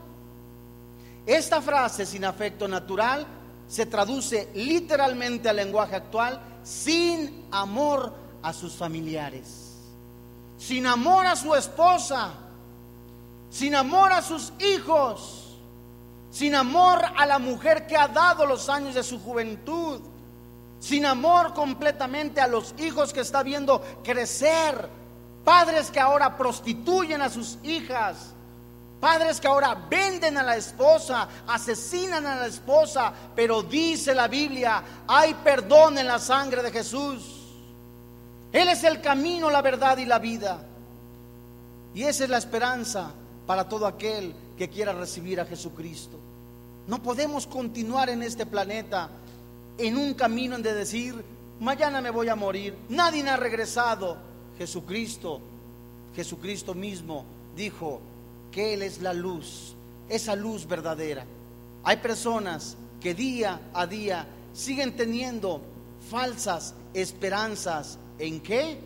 Esta 1.26 1.60
frase 1.60 2.06
sin 2.06 2.24
afecto 2.24 2.68
natural 2.68 3.26
se 3.66 3.86
traduce 3.86 4.48
literalmente 4.54 5.48
al 5.48 5.56
lenguaje 5.56 5.96
actual 5.96 6.40
sin 6.62 7.46
amor 7.50 8.14
a 8.42 8.52
sus 8.52 8.74
familiares, 8.74 9.74
sin 10.56 10.86
amor 10.86 11.26
a 11.26 11.34
su 11.34 11.52
esposa, 11.56 12.30
sin 13.50 13.74
amor 13.74 14.12
a 14.12 14.22
sus 14.22 14.52
hijos, 14.60 15.56
sin 16.30 16.54
amor 16.54 17.02
a 17.16 17.26
la 17.26 17.40
mujer 17.40 17.88
que 17.88 17.96
ha 17.96 18.06
dado 18.06 18.46
los 18.46 18.68
años 18.68 18.94
de 18.94 19.02
su 19.02 19.18
juventud, 19.18 20.00
sin 20.78 21.06
amor 21.06 21.54
completamente 21.54 22.40
a 22.40 22.46
los 22.46 22.72
hijos 22.78 23.12
que 23.12 23.20
está 23.20 23.42
viendo 23.42 23.82
crecer, 24.04 24.88
padres 25.44 25.90
que 25.90 25.98
ahora 25.98 26.36
prostituyen 26.36 27.20
a 27.20 27.30
sus 27.30 27.58
hijas, 27.64 28.35
Padres 29.00 29.40
que 29.40 29.46
ahora 29.46 29.74
venden 29.90 30.38
a 30.38 30.42
la 30.42 30.56
esposa, 30.56 31.28
asesinan 31.46 32.26
a 32.26 32.36
la 32.36 32.46
esposa, 32.46 33.12
pero 33.34 33.62
dice 33.62 34.14
la 34.14 34.26
Biblia, 34.26 34.82
hay 35.06 35.34
perdón 35.34 35.98
en 35.98 36.06
la 36.06 36.18
sangre 36.18 36.62
de 36.62 36.72
Jesús. 36.72 37.36
Él 38.52 38.68
es 38.68 38.84
el 38.84 39.02
camino, 39.02 39.50
la 39.50 39.60
verdad 39.60 39.98
y 39.98 40.06
la 40.06 40.18
vida. 40.18 40.64
Y 41.94 42.04
esa 42.04 42.24
es 42.24 42.30
la 42.30 42.38
esperanza 42.38 43.10
para 43.46 43.68
todo 43.68 43.86
aquel 43.86 44.34
que 44.56 44.70
quiera 44.70 44.92
recibir 44.92 45.40
a 45.40 45.46
Jesucristo. 45.46 46.18
No 46.86 47.02
podemos 47.02 47.46
continuar 47.46 48.08
en 48.08 48.22
este 48.22 48.46
planeta 48.46 49.10
en 49.76 49.96
un 49.96 50.14
camino 50.14 50.58
de 50.58 50.72
decir, 50.72 51.22
mañana 51.60 52.00
me 52.00 52.10
voy 52.10 52.28
a 52.28 52.36
morir, 52.36 52.76
nadie 52.88 53.28
ha 53.28 53.36
regresado. 53.36 54.16
Jesucristo, 54.56 55.40
Jesucristo 56.14 56.74
mismo 56.74 57.24
dijo, 57.54 58.00
que 58.56 58.72
Él 58.72 58.80
es 58.80 59.02
la 59.02 59.12
luz, 59.12 59.74
esa 60.08 60.34
luz 60.34 60.66
verdadera. 60.66 61.26
Hay 61.84 61.98
personas 61.98 62.78
que 63.02 63.12
día 63.12 63.60
a 63.74 63.86
día 63.86 64.26
siguen 64.54 64.96
teniendo 64.96 65.60
falsas 66.10 66.74
esperanzas. 66.94 67.98
¿En 68.18 68.40
qué? 68.40 68.78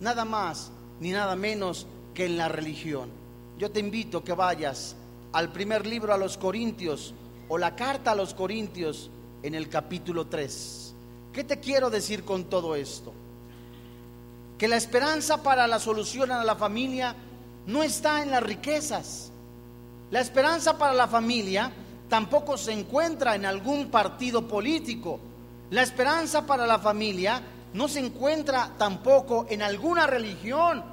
Nada 0.00 0.24
más 0.24 0.72
ni 0.98 1.12
nada 1.12 1.36
menos 1.36 1.86
que 2.14 2.26
en 2.26 2.36
la 2.36 2.48
religión. 2.48 3.10
Yo 3.58 3.70
te 3.70 3.78
invito 3.78 4.24
que 4.24 4.32
vayas 4.32 4.96
al 5.32 5.52
primer 5.52 5.86
libro 5.86 6.12
a 6.12 6.18
los 6.18 6.36
Corintios 6.36 7.14
o 7.48 7.58
la 7.58 7.76
carta 7.76 8.10
a 8.10 8.16
los 8.16 8.34
Corintios 8.34 9.08
en 9.44 9.54
el 9.54 9.68
capítulo 9.68 10.26
3. 10.26 10.94
¿Qué 11.32 11.44
te 11.44 11.60
quiero 11.60 11.90
decir 11.90 12.24
con 12.24 12.46
todo 12.46 12.74
esto? 12.74 13.12
Que 14.58 14.66
la 14.66 14.78
esperanza 14.78 15.44
para 15.44 15.68
la 15.68 15.78
solución 15.78 16.32
a 16.32 16.42
la 16.42 16.56
familia 16.56 17.14
no 17.66 17.82
está 17.82 18.22
en 18.22 18.30
las 18.30 18.42
riquezas. 18.42 19.30
La 20.10 20.20
esperanza 20.20 20.76
para 20.76 20.92
la 20.92 21.08
familia 21.08 21.72
tampoco 22.08 22.56
se 22.56 22.72
encuentra 22.72 23.34
en 23.34 23.46
algún 23.46 23.90
partido 23.90 24.46
político. 24.46 25.18
La 25.70 25.82
esperanza 25.82 26.46
para 26.46 26.66
la 26.66 26.78
familia 26.78 27.40
no 27.72 27.88
se 27.88 28.00
encuentra 28.00 28.72
tampoco 28.76 29.46
en 29.48 29.62
alguna 29.62 30.06
religión, 30.06 30.84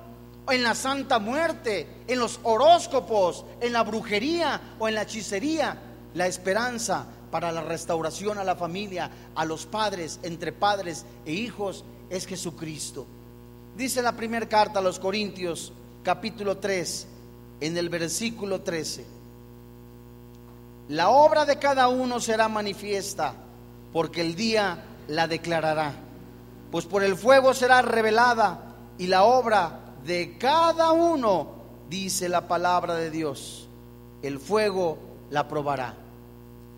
en 0.49 0.63
la 0.63 0.73
santa 0.73 1.19
muerte, 1.19 2.03
en 2.07 2.19
los 2.19 2.39
horóscopos, 2.43 3.45
en 3.59 3.73
la 3.73 3.83
brujería 3.83 4.61
o 4.79 4.87
en 4.87 4.95
la 4.95 5.01
hechicería. 5.01 5.77
La 6.13 6.27
esperanza 6.27 7.05
para 7.29 7.51
la 7.51 7.61
restauración 7.61 8.37
a 8.37 8.43
la 8.43 8.55
familia, 8.55 9.11
a 9.35 9.45
los 9.45 9.65
padres, 9.65 10.19
entre 10.23 10.51
padres 10.51 11.05
e 11.25 11.33
hijos, 11.33 11.83
es 12.09 12.25
Jesucristo. 12.25 13.05
Dice 13.75 14.01
la 14.01 14.13
primera 14.13 14.47
carta 14.47 14.79
a 14.79 14.81
los 14.81 14.99
Corintios, 14.99 15.71
capítulo 16.09 16.57
3, 16.57 17.07
en 17.61 17.77
el 17.77 17.87
versículo 17.87 18.61
13. 18.61 19.05
La 20.87 21.09
obra 21.09 21.45
de 21.45 21.59
cada 21.59 21.87
uno 21.87 22.19
será 22.19 22.49
manifiesta, 22.49 23.35
porque 23.93 24.21
el 24.21 24.33
día 24.33 24.85
la 25.07 25.27
declarará. 25.27 25.93
Pues 26.71 26.87
por 26.87 27.03
el 27.03 27.15
fuego 27.15 27.53
será 27.53 27.83
revelada 27.83 28.73
y 28.97 29.05
la 29.05 29.23
obra 29.23 29.81
de 30.03 30.35
cada 30.39 30.93
uno, 30.93 31.51
dice 31.91 32.27
la 32.27 32.47
palabra 32.47 32.95
de 32.95 33.11
Dios. 33.11 33.67
El 34.23 34.39
fuego 34.39 34.97
la 35.29 35.47
probará. 35.47 35.93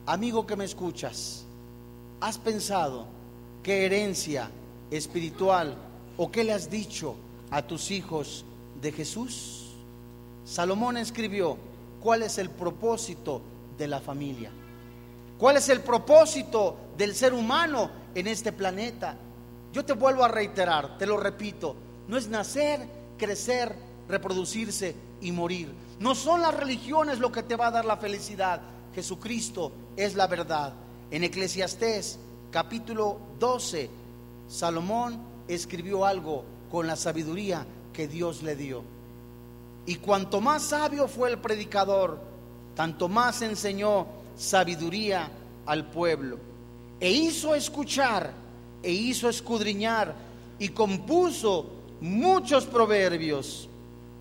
Amigo 0.08 0.46
que 0.46 0.58
me 0.58 0.66
escuchas, 0.66 1.46
¿has 2.20 2.38
pensado 2.38 3.06
qué 3.64 3.86
herencia 3.86 4.52
espiritual 4.92 5.78
o 6.18 6.30
qué 6.30 6.44
le 6.44 6.52
has 6.52 6.70
dicho 6.70 7.16
a 7.50 7.62
tus 7.62 7.92
hijos 7.92 8.44
de 8.82 8.92
Jesús. 8.92 9.76
Salomón 10.44 10.98
escribió, 10.98 11.58
¿cuál 12.02 12.24
es 12.24 12.38
el 12.38 12.50
propósito 12.50 13.42
de 13.78 13.88
la 13.88 14.00
familia? 14.00 14.52
¿Cuál 15.38 15.58
es 15.58 15.70
el 15.70 15.82
propósito 15.82 16.78
del 16.98 17.16
ser 17.16 17.34
humano 17.34 17.90
en 18.14 18.28
este 18.28 18.52
planeta? 18.52 19.18
Yo 19.74 19.86
te 19.86 19.94
vuelvo 19.94 20.24
a 20.24 20.28
reiterar, 20.28 20.98
te 20.98 21.06
lo 21.06 21.18
repito, 21.18 21.76
no 22.08 22.18
es 22.18 22.28
nacer, 22.28 22.88
crecer, 23.18 23.76
reproducirse 24.08 24.96
y 25.22 25.32
morir. 25.32 25.72
No 26.00 26.16
son 26.16 26.42
las 26.42 26.54
religiones 26.54 27.20
lo 27.20 27.32
que 27.32 27.44
te 27.44 27.56
va 27.56 27.68
a 27.68 27.72
dar 27.72 27.86
la 27.86 27.98
felicidad. 27.98 28.62
Jesucristo 28.94 29.72
es 29.96 30.16
la 30.16 30.28
verdad. 30.28 30.74
En 31.10 31.24
Eclesiastés 31.24 32.20
capítulo 32.52 33.20
12, 33.40 33.90
Salomón 34.48 35.20
escribió 35.48 36.06
algo 36.06 36.44
con 36.70 36.88
la 36.88 36.96
sabiduría 36.96 37.66
que 37.94 38.08
Dios 38.08 38.44
le 38.44 38.56
dio. 38.56 38.84
Y 39.86 39.96
cuanto 39.96 40.42
más 40.42 40.64
sabio 40.64 41.08
fue 41.08 41.30
el 41.30 41.40
predicador, 41.40 42.20
tanto 42.76 43.10
más 43.10 43.42
enseñó 43.42 44.08
sabiduría 44.38 45.30
al 45.66 45.86
pueblo. 45.86 46.38
E 47.00 47.10
hizo 47.10 47.56
escuchar, 47.56 48.32
e 48.84 48.92
hizo 48.92 49.28
escudriñar, 49.28 50.14
y 50.60 50.70
compuso 50.70 51.66
muchos 52.00 52.66
proverbios. 52.66 53.68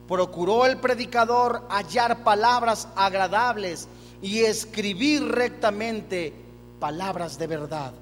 Procuró 0.08 0.66
el 0.66 0.78
predicador 0.78 1.66
hallar 1.68 2.24
palabras 2.24 2.88
agradables 2.96 3.86
y 4.22 4.40
escribir 4.40 5.22
rectamente 5.24 6.32
palabras 6.80 7.38
de 7.38 7.46
verdad. 7.46 7.92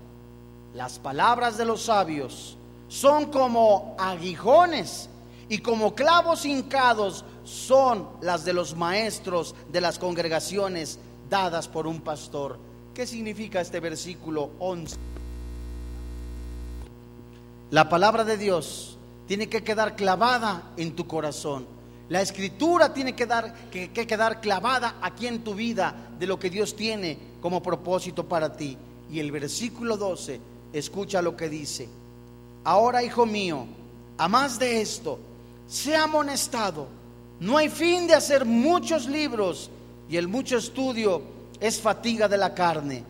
Las 0.75 0.99
palabras 0.99 1.59
de 1.59 1.65
los 1.65 1.83
sabios 1.83 2.57
son 2.89 3.27
como 3.27 3.97
aguijones 3.99 5.09
y 5.49 5.59
como 5.59 5.95
clavos 5.95 6.45
hincados 6.45 7.25
son 7.45 8.09
las 8.21 8.45
de 8.45 8.53
los 8.53 8.77
maestros 8.77 9.55
de 9.73 9.81
las 9.81 9.99
congregaciones 9.99 10.99
dadas 11.31 11.69
por 11.69 11.87
un 11.87 12.01
pastor. 12.01 12.59
¿Qué 12.95 13.07
significa 13.07 13.61
este 13.61 13.81
versículo 13.81 14.51
11? 14.59 14.97
La 17.71 17.89
palabra 17.89 18.25
de 18.25 18.37
Dios 18.37 18.99
tiene 19.27 19.49
que 19.49 19.63
quedar 19.63 19.97
clavada 19.97 20.73
en 20.77 20.95
tu 20.95 21.07
corazón. 21.07 21.67
La 22.09 22.23
escritura 22.23 22.93
tiene 22.95 23.15
que, 23.15 23.27
dar, 23.27 23.71
que, 23.71 23.91
que 23.93 24.07
quedar 24.07 24.41
clavada 24.41 24.97
aquí 25.03 25.27
en 25.27 25.45
tu 25.45 25.55
vida 25.55 25.95
de 26.19 26.27
lo 26.27 26.39
que 26.39 26.51
Dios 26.51 26.75
tiene 26.75 27.19
como 27.41 27.63
propósito 27.63 28.27
para 28.27 28.55
ti. 28.55 28.77
Y 29.11 29.21
el 29.21 29.31
versículo 29.31 29.97
12, 29.97 30.41
escucha 30.73 31.23
lo 31.23 31.37
que 31.37 31.49
dice. 31.49 31.89
Ahora, 32.65 33.03
hijo 33.03 33.27
mío, 33.27 33.67
a 34.17 34.29
más 34.29 34.59
de 34.59 34.81
esto, 34.81 35.19
sea 35.69 36.05
amonestado. 36.05 36.89
No 37.39 37.57
hay 37.57 37.69
fin 37.69 38.09
de 38.09 38.15
hacer 38.15 38.45
muchos 38.45 39.07
libros 39.07 39.71
y 40.09 40.17
el 40.17 40.27
mucho 40.27 40.57
estudio 40.57 41.23
es 41.61 41.81
fatiga 41.81 42.27
de 42.27 42.39
la 42.39 42.55
carne. 42.55 43.05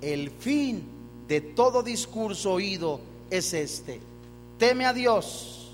El 0.00 0.30
fin 0.30 0.84
de 1.28 1.40
todo 1.40 1.82
discurso 1.82 2.52
oído 2.52 3.00
es 3.30 3.52
este. 3.52 4.00
Teme 4.58 4.86
a 4.86 4.92
Dios, 4.92 5.70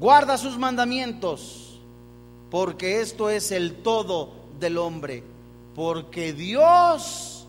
guarda 0.00 0.38
sus 0.38 0.58
mandamientos, 0.58 1.78
porque 2.50 3.00
esto 3.00 3.30
es 3.30 3.52
el 3.52 3.82
todo 3.82 4.32
del 4.58 4.78
hombre. 4.78 5.22
Porque 5.76 6.32
Dios 6.32 7.46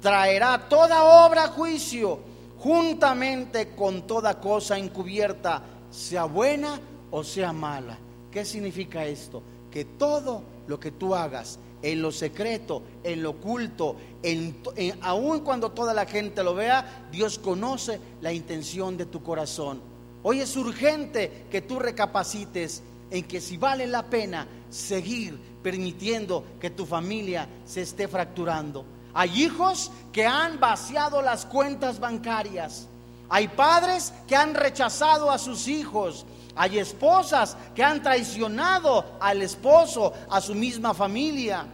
traerá 0.00 0.68
toda 0.68 1.26
obra 1.26 1.44
a 1.44 1.48
juicio 1.48 2.18
juntamente 2.58 3.74
con 3.74 4.06
toda 4.06 4.40
cosa 4.40 4.78
encubierta, 4.78 5.62
sea 5.90 6.24
buena 6.24 6.80
o 7.10 7.24
sea 7.24 7.52
mala. 7.52 7.98
¿Qué 8.30 8.44
significa 8.44 9.04
esto? 9.04 9.42
Que 9.70 9.84
todo 9.84 10.42
lo 10.66 10.78
que 10.78 10.90
tú 10.90 11.14
hagas 11.14 11.58
en 11.82 12.02
lo 12.02 12.12
secreto, 12.12 12.82
en 13.02 13.22
lo 13.22 13.30
oculto, 13.30 13.96
en, 14.22 14.56
aun 15.00 15.40
cuando 15.40 15.70
toda 15.70 15.94
la 15.94 16.06
gente 16.06 16.44
lo 16.44 16.54
vea, 16.54 17.08
Dios 17.10 17.38
conoce 17.38 18.00
la 18.20 18.32
intención 18.32 18.96
de 18.96 19.06
tu 19.06 19.22
corazón. 19.22 19.80
Hoy 20.22 20.40
es 20.40 20.56
urgente 20.56 21.46
que 21.50 21.62
tú 21.62 21.78
recapacites 21.78 22.82
en 23.10 23.24
que 23.24 23.40
si 23.40 23.56
vale 23.56 23.86
la 23.86 24.04
pena 24.04 24.46
seguir 24.68 25.38
permitiendo 25.62 26.44
que 26.60 26.70
tu 26.70 26.86
familia 26.86 27.48
se 27.64 27.82
esté 27.82 28.06
fracturando. 28.06 28.84
Hay 29.14 29.42
hijos 29.42 29.90
que 30.12 30.26
han 30.26 30.60
vaciado 30.60 31.22
las 31.22 31.46
cuentas 31.46 31.98
bancarias. 31.98 32.86
Hay 33.28 33.48
padres 33.48 34.12
que 34.28 34.36
han 34.36 34.54
rechazado 34.54 35.30
a 35.30 35.38
sus 35.38 35.68
hijos. 35.68 36.26
Hay 36.56 36.78
esposas 36.78 37.56
que 37.74 37.82
han 37.82 38.02
traicionado 38.02 39.04
al 39.20 39.42
esposo, 39.42 40.12
a 40.28 40.40
su 40.40 40.54
misma 40.54 40.94
familia. 40.94 41.66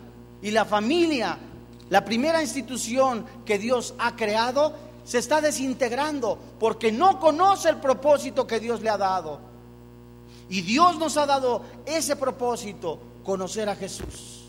Y 0.42 0.50
la 0.50 0.64
familia, 0.64 1.38
la 1.88 2.04
primera 2.04 2.42
institución 2.42 3.24
que 3.44 3.58
Dios 3.58 3.94
ha 3.98 4.14
creado, 4.16 4.74
se 5.04 5.18
está 5.18 5.40
desintegrando 5.40 6.38
porque 6.58 6.90
no 6.90 7.20
conoce 7.20 7.68
el 7.68 7.76
propósito 7.76 8.46
que 8.46 8.60
Dios 8.60 8.80
le 8.82 8.90
ha 8.90 8.98
dado. 8.98 9.38
Y 10.48 10.62
Dios 10.62 10.98
nos 10.98 11.16
ha 11.16 11.26
dado 11.26 11.62
ese 11.86 12.16
propósito, 12.16 12.98
conocer 13.24 13.68
a 13.68 13.76
Jesús. 13.76 14.44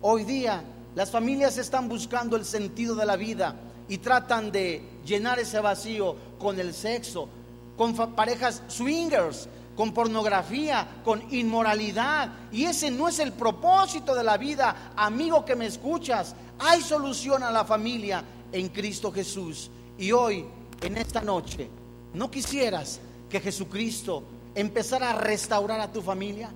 Hoy 0.00 0.24
día 0.24 0.62
las 0.94 1.10
familias 1.10 1.58
están 1.58 1.88
buscando 1.88 2.36
el 2.36 2.44
sentido 2.44 2.94
de 2.94 3.06
la 3.06 3.16
vida 3.16 3.56
y 3.88 3.98
tratan 3.98 4.52
de 4.52 4.82
llenar 5.04 5.38
ese 5.38 5.60
vacío 5.60 6.16
con 6.38 6.58
el 6.60 6.72
sexo, 6.72 7.28
con 7.76 7.94
parejas 8.14 8.62
swingers, 8.68 9.48
con 9.76 9.92
pornografía, 9.92 10.86
con 11.04 11.22
inmoralidad. 11.34 12.30
Y 12.52 12.64
ese 12.64 12.90
no 12.90 13.08
es 13.08 13.18
el 13.18 13.32
propósito 13.32 14.14
de 14.14 14.24
la 14.24 14.36
vida, 14.36 14.92
amigo 14.96 15.44
que 15.44 15.56
me 15.56 15.66
escuchas. 15.66 16.34
Hay 16.58 16.82
solución 16.82 17.42
a 17.42 17.50
la 17.50 17.64
familia 17.64 18.24
en 18.52 18.68
Cristo 18.68 19.12
Jesús. 19.12 19.70
Y 19.98 20.12
hoy, 20.12 20.44
en 20.80 20.96
esta 20.96 21.20
noche, 21.20 21.68
¿no 22.14 22.30
quisieras 22.30 23.00
que 23.28 23.40
Jesucristo 23.40 24.22
empezara 24.54 25.10
a 25.10 25.18
restaurar 25.18 25.80
a 25.80 25.92
tu 25.92 26.02
familia? 26.02 26.50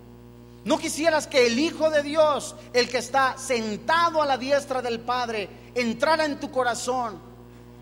¿No 0.65 0.79
quisieras 0.79 1.27
que 1.27 1.47
el 1.47 1.59
Hijo 1.59 1.89
de 1.91 2.03
Dios, 2.03 2.55
el 2.73 2.89
que 2.89 2.99
está 2.99 3.39
sentado 3.39 4.21
a 4.21 4.27
la 4.27 4.37
diestra 4.37 4.83
del 4.83 5.01
Padre, 5.01 5.49
entrara 5.75 6.25
en 6.25 6.39
tu 6.39 6.51
corazón? 6.51 7.28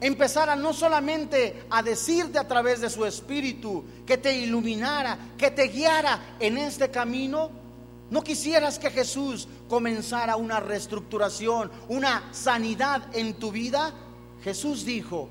Empezara 0.00 0.56
no 0.56 0.72
solamente 0.72 1.64
a 1.70 1.82
decirte 1.82 2.38
a 2.38 2.46
través 2.46 2.80
de 2.80 2.90
su 2.90 3.04
espíritu, 3.04 3.84
que 4.04 4.18
te 4.18 4.36
iluminara, 4.36 5.18
que 5.38 5.50
te 5.50 5.68
guiara 5.68 6.36
en 6.38 6.58
este 6.58 6.90
camino, 6.90 7.50
¿no 8.10 8.22
quisieras 8.22 8.78
que 8.78 8.90
Jesús 8.90 9.48
comenzara 9.68 10.36
una 10.36 10.60
reestructuración, 10.60 11.70
una 11.88 12.28
sanidad 12.32 13.02
en 13.14 13.34
tu 13.34 13.50
vida? 13.50 13.92
Jesús 14.42 14.84
dijo 14.84 15.28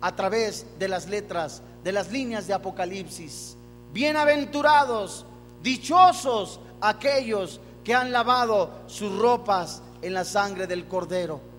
a 0.00 0.14
través 0.14 0.66
de 0.78 0.88
las 0.88 1.08
letras, 1.08 1.62
de 1.84 1.92
las 1.92 2.10
líneas 2.10 2.46
de 2.46 2.54
Apocalipsis, 2.54 3.56
bienaventurados, 3.92 5.24
dichosos 5.62 6.60
aquellos 6.80 7.60
que 7.84 7.94
han 7.94 8.12
lavado 8.12 8.82
sus 8.86 9.16
ropas 9.16 9.82
en 10.02 10.14
la 10.14 10.24
sangre 10.24 10.66
del 10.66 10.86
Cordero. 10.86 11.51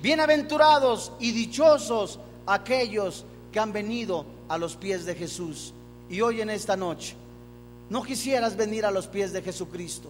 Bienaventurados 0.00 1.10
y 1.18 1.32
dichosos 1.32 2.20
aquellos 2.46 3.24
que 3.50 3.58
han 3.58 3.72
venido 3.72 4.24
a 4.48 4.56
los 4.56 4.76
pies 4.76 5.04
de 5.04 5.16
Jesús. 5.16 5.74
Y 6.08 6.20
hoy 6.20 6.40
en 6.40 6.50
esta 6.50 6.76
noche, 6.76 7.16
no 7.90 8.04
quisieras 8.04 8.56
venir 8.56 8.86
a 8.86 8.92
los 8.92 9.08
pies 9.08 9.32
de 9.32 9.42
Jesucristo. 9.42 10.08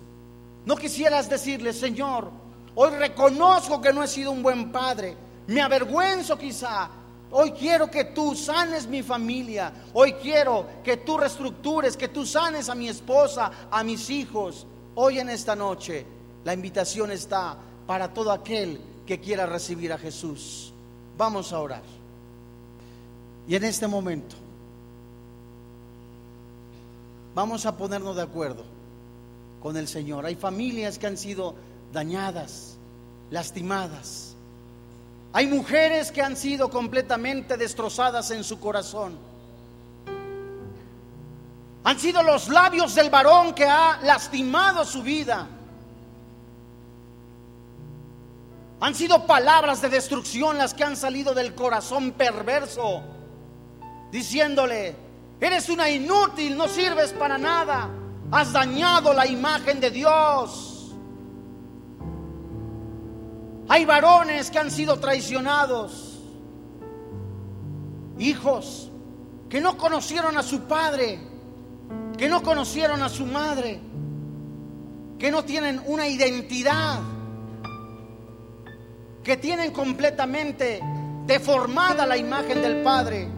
No 0.66 0.76
quisieras 0.76 1.30
decirle, 1.30 1.72
Señor, 1.72 2.30
hoy 2.74 2.90
reconozco 2.90 3.80
que 3.80 3.92
no 3.94 4.02
he 4.02 4.08
sido 4.08 4.30
un 4.30 4.42
buen 4.42 4.70
padre. 4.70 5.16
Me 5.46 5.62
avergüenzo 5.62 6.36
quizá. 6.36 6.90
Hoy 7.30 7.52
quiero 7.52 7.90
que 7.90 8.04
tú 8.04 8.34
sanes 8.34 8.86
mi 8.86 9.02
familia. 9.02 9.72
Hoy 9.94 10.12
quiero 10.14 10.66
que 10.84 10.98
tú 10.98 11.16
reestructures, 11.16 11.96
que 11.96 12.08
tú 12.08 12.26
sanes 12.26 12.68
a 12.68 12.74
mi 12.74 12.90
esposa, 12.90 13.50
a 13.70 13.82
mis 13.82 14.10
hijos. 14.10 14.66
Hoy 14.96 15.18
en 15.18 15.30
esta 15.30 15.56
noche, 15.56 16.04
la 16.44 16.52
invitación 16.52 17.10
está 17.10 17.56
para 17.86 18.12
todo 18.12 18.30
aquel 18.30 18.78
que 19.08 19.18
quiera 19.18 19.46
recibir 19.46 19.90
a 19.90 19.96
Jesús. 19.96 20.70
Vamos 21.16 21.54
a 21.54 21.60
orar. 21.60 21.82
Y 23.48 23.56
en 23.56 23.64
este 23.64 23.86
momento 23.86 24.36
vamos 27.34 27.64
a 27.64 27.74
ponernos 27.74 28.16
de 28.16 28.22
acuerdo 28.22 28.64
con 29.62 29.78
el 29.78 29.88
Señor. 29.88 30.26
Hay 30.26 30.34
familias 30.34 30.98
que 30.98 31.06
han 31.06 31.16
sido 31.16 31.54
dañadas, 31.90 32.76
lastimadas. 33.30 34.34
Hay 35.32 35.46
mujeres 35.46 36.12
que 36.12 36.20
han 36.20 36.36
sido 36.36 36.68
completamente 36.68 37.56
destrozadas 37.56 38.30
en 38.30 38.44
su 38.44 38.60
corazón. 38.60 39.16
Han 41.84 41.98
sido 41.98 42.22
los 42.22 42.50
labios 42.50 42.94
del 42.94 43.08
varón 43.08 43.54
que 43.54 43.64
ha 43.64 44.00
lastimado 44.02 44.84
su 44.84 45.02
vida. 45.02 45.48
Han 48.80 48.94
sido 48.94 49.26
palabras 49.26 49.82
de 49.82 49.88
destrucción 49.88 50.56
las 50.56 50.72
que 50.72 50.84
han 50.84 50.96
salido 50.96 51.34
del 51.34 51.54
corazón 51.54 52.12
perverso, 52.12 53.02
diciéndole, 54.12 54.94
eres 55.40 55.68
una 55.68 55.90
inútil, 55.90 56.56
no 56.56 56.68
sirves 56.68 57.12
para 57.12 57.38
nada, 57.38 57.90
has 58.30 58.52
dañado 58.52 59.12
la 59.12 59.26
imagen 59.26 59.80
de 59.80 59.90
Dios. 59.90 60.94
Hay 63.68 63.84
varones 63.84 64.50
que 64.50 64.58
han 64.60 64.70
sido 64.70 64.98
traicionados, 65.00 66.20
hijos 68.18 68.90
que 69.48 69.60
no 69.60 69.76
conocieron 69.76 70.36
a 70.38 70.42
su 70.42 70.62
padre, 70.62 71.18
que 72.16 72.28
no 72.28 72.42
conocieron 72.42 73.02
a 73.02 73.08
su 73.08 73.26
madre, 73.26 73.80
que 75.18 75.32
no 75.32 75.44
tienen 75.44 75.82
una 75.86 76.06
identidad 76.06 77.00
que 79.28 79.36
tienen 79.36 79.72
completamente 79.72 80.80
deformada 81.26 82.06
la 82.06 82.16
imagen 82.16 82.62
del 82.62 82.82
Padre. 82.82 83.28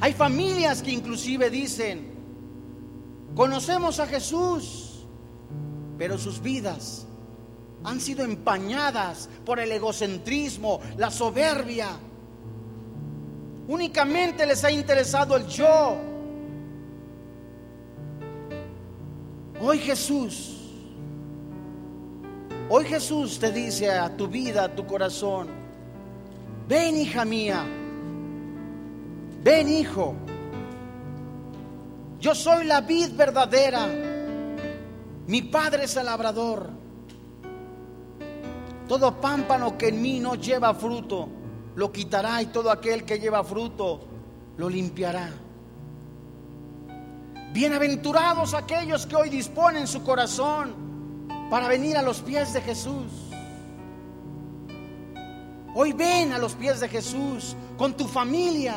Hay 0.00 0.12
familias 0.12 0.82
que 0.82 0.90
inclusive 0.90 1.48
dicen, 1.48 2.12
conocemos 3.34 3.98
a 3.98 4.06
Jesús, 4.06 5.06
pero 5.96 6.18
sus 6.18 6.42
vidas 6.42 7.06
han 7.84 7.98
sido 7.98 8.22
empañadas 8.22 9.30
por 9.46 9.60
el 9.60 9.72
egocentrismo, 9.72 10.78
la 10.98 11.10
soberbia. 11.10 11.88
Únicamente 13.66 14.44
les 14.44 14.62
ha 14.62 14.70
interesado 14.70 15.36
el 15.36 15.46
yo. 15.46 15.96
Hoy 19.58 19.78
Jesús 19.78 20.55
Hoy 22.68 22.84
Jesús 22.84 23.38
te 23.38 23.52
dice 23.52 23.92
a 23.92 24.16
tu 24.16 24.26
vida, 24.26 24.64
a 24.64 24.74
tu 24.74 24.84
corazón, 24.84 25.46
ven 26.66 26.96
hija 26.96 27.24
mía, 27.24 27.64
ven 29.44 29.68
hijo, 29.68 30.16
yo 32.18 32.34
soy 32.34 32.64
la 32.64 32.80
vid 32.80 33.12
verdadera, 33.14 33.86
mi 35.28 35.42
Padre 35.42 35.84
es 35.84 35.96
el 35.96 36.06
labrador. 36.06 36.70
Todo 38.88 39.20
pámpano 39.20 39.78
que 39.78 39.88
en 39.88 40.02
mí 40.02 40.18
no 40.18 40.34
lleva 40.34 40.74
fruto, 40.74 41.28
lo 41.76 41.92
quitará 41.92 42.42
y 42.42 42.46
todo 42.46 42.72
aquel 42.72 43.04
que 43.04 43.20
lleva 43.20 43.44
fruto, 43.44 44.00
lo 44.56 44.68
limpiará. 44.68 45.30
Bienaventurados 47.52 48.54
aquellos 48.54 49.06
que 49.06 49.14
hoy 49.14 49.30
disponen 49.30 49.86
su 49.86 50.02
corazón 50.02 50.85
para 51.50 51.68
venir 51.68 51.96
a 51.96 52.02
los 52.02 52.20
pies 52.20 52.52
de 52.52 52.60
Jesús. 52.60 53.12
Hoy 55.74 55.92
ven 55.92 56.32
a 56.32 56.38
los 56.38 56.54
pies 56.54 56.80
de 56.80 56.88
Jesús 56.88 57.54
con 57.76 57.94
tu 57.94 58.06
familia. 58.06 58.76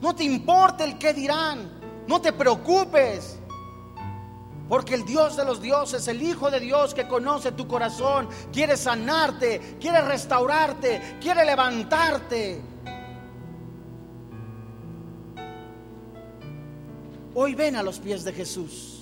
No 0.00 0.14
te 0.14 0.24
importa 0.24 0.84
el 0.84 0.98
que 0.98 1.14
dirán, 1.14 1.70
no 2.06 2.20
te 2.20 2.32
preocupes. 2.32 3.38
Porque 4.68 4.94
el 4.94 5.04
Dios 5.04 5.36
de 5.36 5.44
los 5.44 5.62
dioses, 5.62 6.08
el 6.08 6.20
Hijo 6.20 6.50
de 6.50 6.60
Dios 6.60 6.92
que 6.92 7.06
conoce 7.06 7.52
tu 7.52 7.68
corazón, 7.68 8.28
quiere 8.52 8.76
sanarte, 8.76 9.76
quiere 9.80 10.02
restaurarte, 10.02 11.18
quiere 11.20 11.44
levantarte. 11.44 12.60
Hoy 17.34 17.54
ven 17.54 17.76
a 17.76 17.82
los 17.82 17.98
pies 17.98 18.24
de 18.24 18.32
Jesús. 18.32 18.95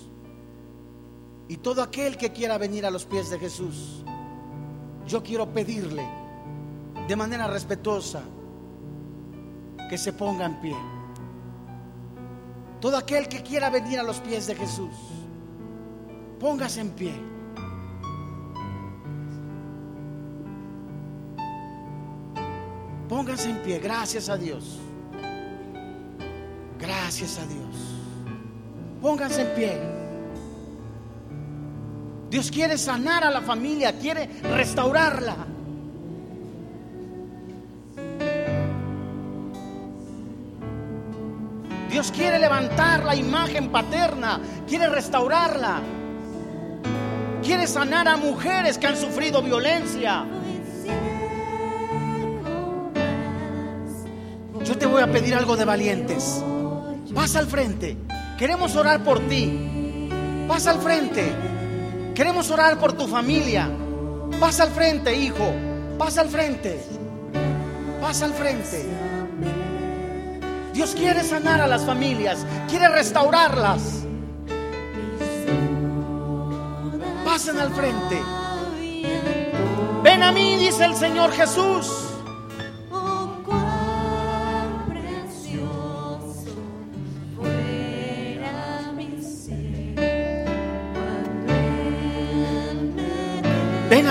Y 1.49 1.59
todo 1.59 1.83
aquel 1.83 2.17
que 2.17 2.33
quiera 2.33 2.57
venir 2.59 2.87
a 2.87 2.91
los 2.91 3.05
pies 3.05 3.31
de 3.31 3.39
Jesús, 3.39 4.03
yo 5.07 5.23
quiero 5.23 5.53
pedirle 5.53 6.07
de 7.07 7.17
manera 7.17 7.47
respetuosa 7.47 8.23
que 9.91 9.99
se 9.99 10.13
ponga 10.13 10.47
en 10.47 10.61
pie. 10.61 10.77
Todo 12.81 12.97
aquel 12.97 13.29
que 13.29 13.43
quiera 13.43 13.71
venir 13.71 13.99
a 13.99 14.03
los 14.03 14.21
pies 14.21 14.47
de 14.47 14.55
Jesús, 14.55 14.95
póngase 16.41 16.81
en 16.81 16.91
pie. 16.91 17.15
Póngase 23.09 23.51
en 23.51 23.63
pie, 23.63 23.79
gracias 23.79 24.29
a 24.31 24.37
Dios. 24.37 24.81
Gracias 26.79 27.39
a 27.39 27.47
Dios. 27.47 27.75
Pónganse 29.01 29.43
en 29.43 29.55
pie. 29.55 30.04
Dios 32.35 32.51
quiere 32.51 32.77
sanar 32.77 33.23
a 33.23 33.31
la 33.31 33.43
familia, 33.43 33.97
quiere 33.97 34.29
restaurarla. 34.43 35.37
Dios 41.89 42.11
quiere 42.11 42.41
levantar 42.41 43.05
la 43.05 43.15
imagen 43.15 43.71
paterna, 43.71 44.41
quiere 44.67 44.89
restaurarla. 44.89 45.81
Quiere 47.41 47.69
sanar 47.69 48.09
a 48.09 48.17
mujeres 48.17 48.79
que 48.79 48.89
han 48.89 48.97
sufrido 48.97 49.41
violencia. 49.41 50.25
Yo 54.65 54.77
te 54.77 54.87
voy 54.87 55.03
a 55.03 55.07
pedir 55.07 55.37
algo 55.37 55.57
de 55.57 55.65
valientes. 55.65 56.43
Pasa 57.15 57.39
al 57.39 57.47
frente. 57.47 57.97
Queremos 58.37 58.75
orar 58.75 59.05
por 59.05 59.21
ti. 59.21 60.09
Pasa 60.49 60.73
al 60.73 60.81
frente. 60.81 61.54
Queremos 62.15 62.51
orar 62.51 62.79
por 62.79 62.93
tu 62.93 63.09
familia. 63.09 63.69
Pasa 64.39 64.63
al 64.63 64.71
frente, 64.71 65.15
hijo. 65.15 65.53
Pasa 65.99 66.21
al 66.21 66.29
frente. 66.29 66.81
Pasa 68.01 68.27
al 68.27 68.35
frente. 68.35 68.85
Dios 70.73 70.95
quiere 70.95 71.23
sanar 71.23 71.61
a 71.61 71.67
las 71.67 71.85
familias, 71.85 72.45
quiere 72.69 72.89
restaurarlas. 72.89 74.05
Pasen 77.25 77.59
al 77.59 77.73
frente. 77.73 78.21
Ven 80.03 80.23
a 80.23 80.33
mí, 80.33 80.57
dice 80.57 80.85
el 80.85 80.95
Señor 80.95 81.33
Jesús. 81.33 82.14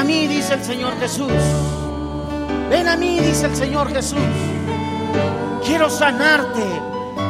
A 0.03 0.05
mí, 0.05 0.27
dice 0.27 0.55
el 0.55 0.63
Señor 0.65 0.99
Jesús. 0.99 1.31
Ven 2.69 2.89
a 2.89 2.97
mí, 2.97 3.21
dice 3.21 3.45
el 3.45 3.55
Señor 3.55 3.87
Jesús. 3.89 4.19
Quiero 5.65 5.89
sanarte. 5.89 6.61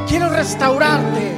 Quiero 0.08 0.30
restaurarte. 0.30 1.36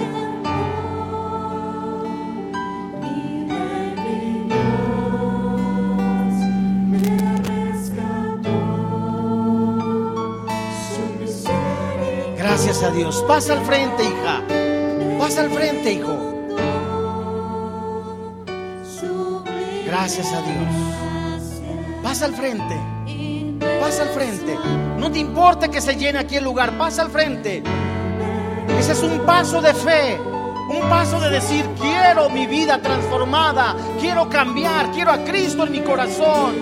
Gracias 12.37 12.81
a 12.81 12.91
Dios. 12.91 13.25
Pasa 13.27 13.53
al 13.53 13.65
frente, 13.65 14.03
hija. 14.05 14.41
Pasa 15.19 15.41
al 15.41 15.49
frente, 15.51 15.91
hijo. 15.91 16.17
Gracias 19.85 20.31
a 20.31 20.41
Dios. 20.41 21.14
Pasa 22.05 22.25
al 22.25 22.35
frente. 22.35 22.79
Pasa 23.81 24.03
al 24.03 24.09
frente. 24.09 24.55
No 24.99 25.11
te 25.11 25.17
importa 25.17 25.69
que 25.69 25.81
se 25.81 25.95
llene 25.95 26.19
aquí 26.19 26.35
el 26.35 26.43
lugar. 26.43 26.77
Pasa 26.77 27.01
al 27.01 27.09
frente. 27.09 27.63
Ese 28.77 28.91
es 28.91 29.01
un 29.01 29.25
paso 29.25 29.59
de 29.59 29.73
fe. 29.73 30.21
Un 30.69 30.87
paso 30.87 31.19
de 31.19 31.31
decir, 31.31 31.67
quiero 31.81 32.29
mi 32.29 32.45
vida 32.45 32.79
transformada. 32.79 33.75
Quiero 33.99 34.29
cambiar. 34.29 34.91
Quiero 34.91 35.11
a 35.13 35.17
Cristo 35.23 35.63
en 35.63 35.71
mi 35.71 35.81
corazón. 35.81 36.53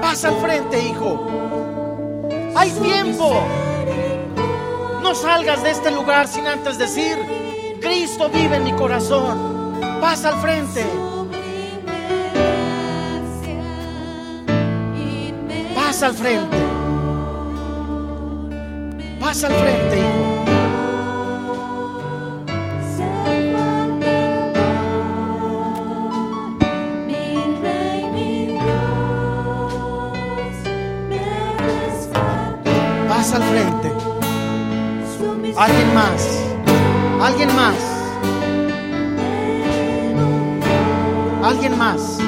Pasa 0.00 0.30
al 0.30 0.36
frente, 0.38 0.82
hijo. 0.82 1.28
Hay 2.56 2.70
tiempo. 2.72 3.40
No 5.00 5.14
salgas 5.14 5.62
de 5.62 5.70
este 5.70 5.92
lugar 5.92 6.26
sin 6.26 6.44
antes 6.48 6.76
decir, 6.76 7.16
Cristo 7.80 8.28
vive 8.30 8.56
en 8.56 8.64
mi 8.64 8.72
corazón. 8.72 9.78
Pasa 10.00 10.30
al 10.30 10.40
frente. 10.40 10.84
Pasa 15.98 16.08
al 16.08 16.14
frente. 16.14 16.56
Pasa 19.18 19.46
al 19.46 19.54
frente, 19.54 19.98
hijo. 19.98 20.44
Pasa 33.08 33.36
al 33.36 33.42
frente. 33.44 33.90
Alguien 35.56 35.94
más. 35.94 36.44
Alguien 37.22 37.56
más. 37.56 37.74
Alguien 41.42 41.78
más. 41.78 42.18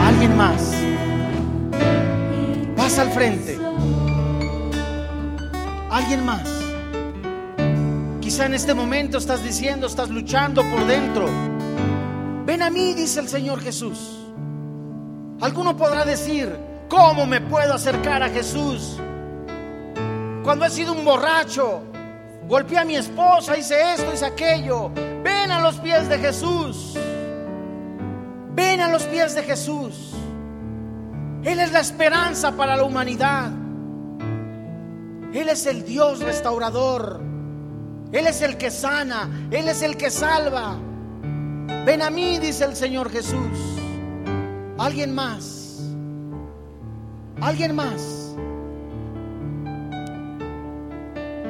Alguien 0.00 0.36
más. 0.38 0.81
Al 2.98 3.10
frente. 3.10 3.58
Alguien 5.90 6.26
más. 6.26 6.46
Quizá 8.20 8.44
en 8.44 8.52
este 8.52 8.74
momento 8.74 9.16
estás 9.16 9.42
diciendo, 9.42 9.86
estás 9.86 10.10
luchando 10.10 10.62
por 10.70 10.86
dentro. 10.86 11.26
Ven 12.44 12.60
a 12.60 12.68
mí, 12.68 12.92
dice 12.92 13.20
el 13.20 13.28
Señor 13.28 13.62
Jesús. 13.62 14.18
Alguno 15.40 15.74
podrá 15.74 16.04
decir, 16.04 16.54
¿cómo 16.90 17.24
me 17.24 17.40
puedo 17.40 17.72
acercar 17.72 18.22
a 18.22 18.28
Jesús? 18.28 18.98
Cuando 20.44 20.66
he 20.66 20.70
sido 20.70 20.92
un 20.92 21.02
borracho, 21.02 21.84
golpeé 22.46 22.78
a 22.78 22.84
mi 22.84 22.96
esposa, 22.96 23.56
hice 23.56 23.94
esto, 23.94 24.12
hice 24.12 24.26
aquello. 24.26 24.90
Ven 25.24 25.50
a 25.50 25.60
los 25.60 25.76
pies 25.76 26.10
de 26.10 26.18
Jesús. 26.18 26.94
Ven 28.54 28.80
a 28.82 28.88
los 28.88 29.04
pies 29.04 29.34
de 29.34 29.42
Jesús. 29.44 30.12
Él 31.44 31.58
es 31.58 31.72
la 31.72 31.80
esperanza 31.80 32.52
para 32.52 32.76
la 32.76 32.84
humanidad. 32.84 33.50
Él 35.32 35.48
es 35.48 35.66
el 35.66 35.84
Dios 35.84 36.20
restaurador. 36.20 37.20
Él 38.12 38.26
es 38.26 38.42
el 38.42 38.56
que 38.56 38.70
sana. 38.70 39.48
Él 39.50 39.68
es 39.68 39.82
el 39.82 39.96
que 39.96 40.10
salva. 40.10 40.76
Ven 41.84 42.02
a 42.02 42.10
mí, 42.10 42.38
dice 42.38 42.64
el 42.64 42.76
Señor 42.76 43.10
Jesús. 43.10 43.58
Alguien 44.78 45.14
más. 45.14 45.80
Alguien 47.40 47.74
más. 47.74 48.36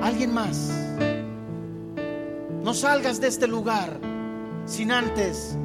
Alguien 0.00 0.32
más. 0.32 0.70
No 2.62 2.72
salgas 2.72 3.20
de 3.20 3.28
este 3.28 3.46
lugar 3.46 3.98
sin 4.64 4.92
antes, 4.92 5.56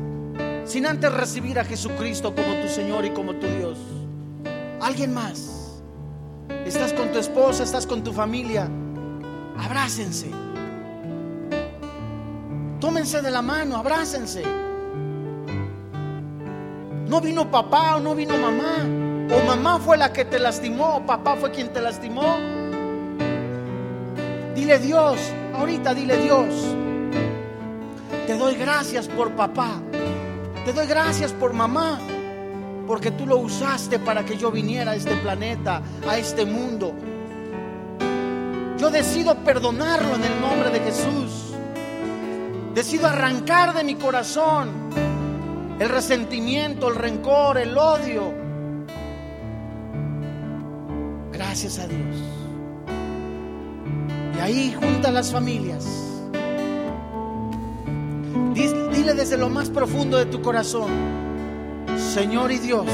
sin 0.65 0.85
antes 0.85 1.13
recibir 1.13 1.59
a 1.59 1.63
Jesucristo 1.63 2.33
como 2.33 2.55
tu 2.55 2.67
Señor 2.67 3.05
y 3.05 3.11
como 3.11 3.35
tu 3.35 3.47
Dios. 3.47 3.77
Alguien 4.81 5.13
más. 5.13 5.81
Estás 6.65 6.93
con 6.93 7.11
tu 7.11 7.19
esposa, 7.19 7.63
estás 7.63 7.87
con 7.87 8.03
tu 8.03 8.13
familia. 8.13 8.69
Abrácense. 9.57 10.29
Tómense 12.79 13.21
de 13.21 13.31
la 13.31 13.41
mano, 13.41 13.77
abrácense. 13.77 14.43
No 17.07 17.21
vino 17.21 17.49
papá 17.49 17.95
o 17.95 17.99
no 17.99 18.13
vino 18.13 18.37
mamá. 18.37 18.85
O 19.33 19.45
mamá 19.45 19.79
fue 19.79 19.97
la 19.97 20.13
que 20.13 20.25
te 20.25 20.39
lastimó 20.39 20.97
o 20.97 21.05
papá 21.05 21.35
fue 21.35 21.51
quien 21.51 21.73
te 21.73 21.81
lastimó. 21.81 22.37
Dile 24.55 24.79
Dios, 24.79 25.19
ahorita 25.55 25.93
dile 25.93 26.17
Dios. 26.17 26.47
Te 28.25 28.37
doy 28.37 28.55
gracias 28.55 29.07
por 29.07 29.31
papá. 29.31 29.81
Te 30.65 30.73
doy 30.73 30.85
gracias 30.85 31.33
por 31.33 31.53
mamá. 31.53 31.99
Porque 32.87 33.11
tú 33.11 33.27
lo 33.27 33.37
usaste 33.37 33.99
para 33.99 34.25
que 34.25 34.37
yo 34.37 34.49
viniera 34.49 34.91
a 34.91 34.95
este 34.95 35.15
planeta, 35.17 35.81
a 36.07 36.17
este 36.17 36.45
mundo. 36.45 36.93
Yo 38.77 38.89
decido 38.89 39.35
perdonarlo 39.43 40.15
en 40.15 40.23
el 40.23 40.41
nombre 40.41 40.69
de 40.69 40.79
Jesús. 40.79 41.53
Decido 42.73 43.07
arrancar 43.07 43.73
de 43.73 43.83
mi 43.83 43.95
corazón 43.95 44.69
el 45.79 45.89
resentimiento, 45.89 46.87
el 46.87 46.95
rencor, 46.95 47.57
el 47.57 47.77
odio. 47.77 48.33
Gracias 51.31 51.79
a 51.79 51.87
Dios. 51.87 52.15
Y 54.35 54.39
ahí 54.39 54.75
juntas 54.79 55.13
las 55.13 55.31
familias. 55.31 55.85
Dile 58.53 59.13
desde 59.13 59.37
lo 59.37 59.49
más 59.49 59.69
profundo 59.69 60.17
de 60.17 60.25
tu 60.25 60.41
corazón, 60.41 60.89
Señor 62.17 62.51
y 62.51 62.57
Dios, 62.57 62.87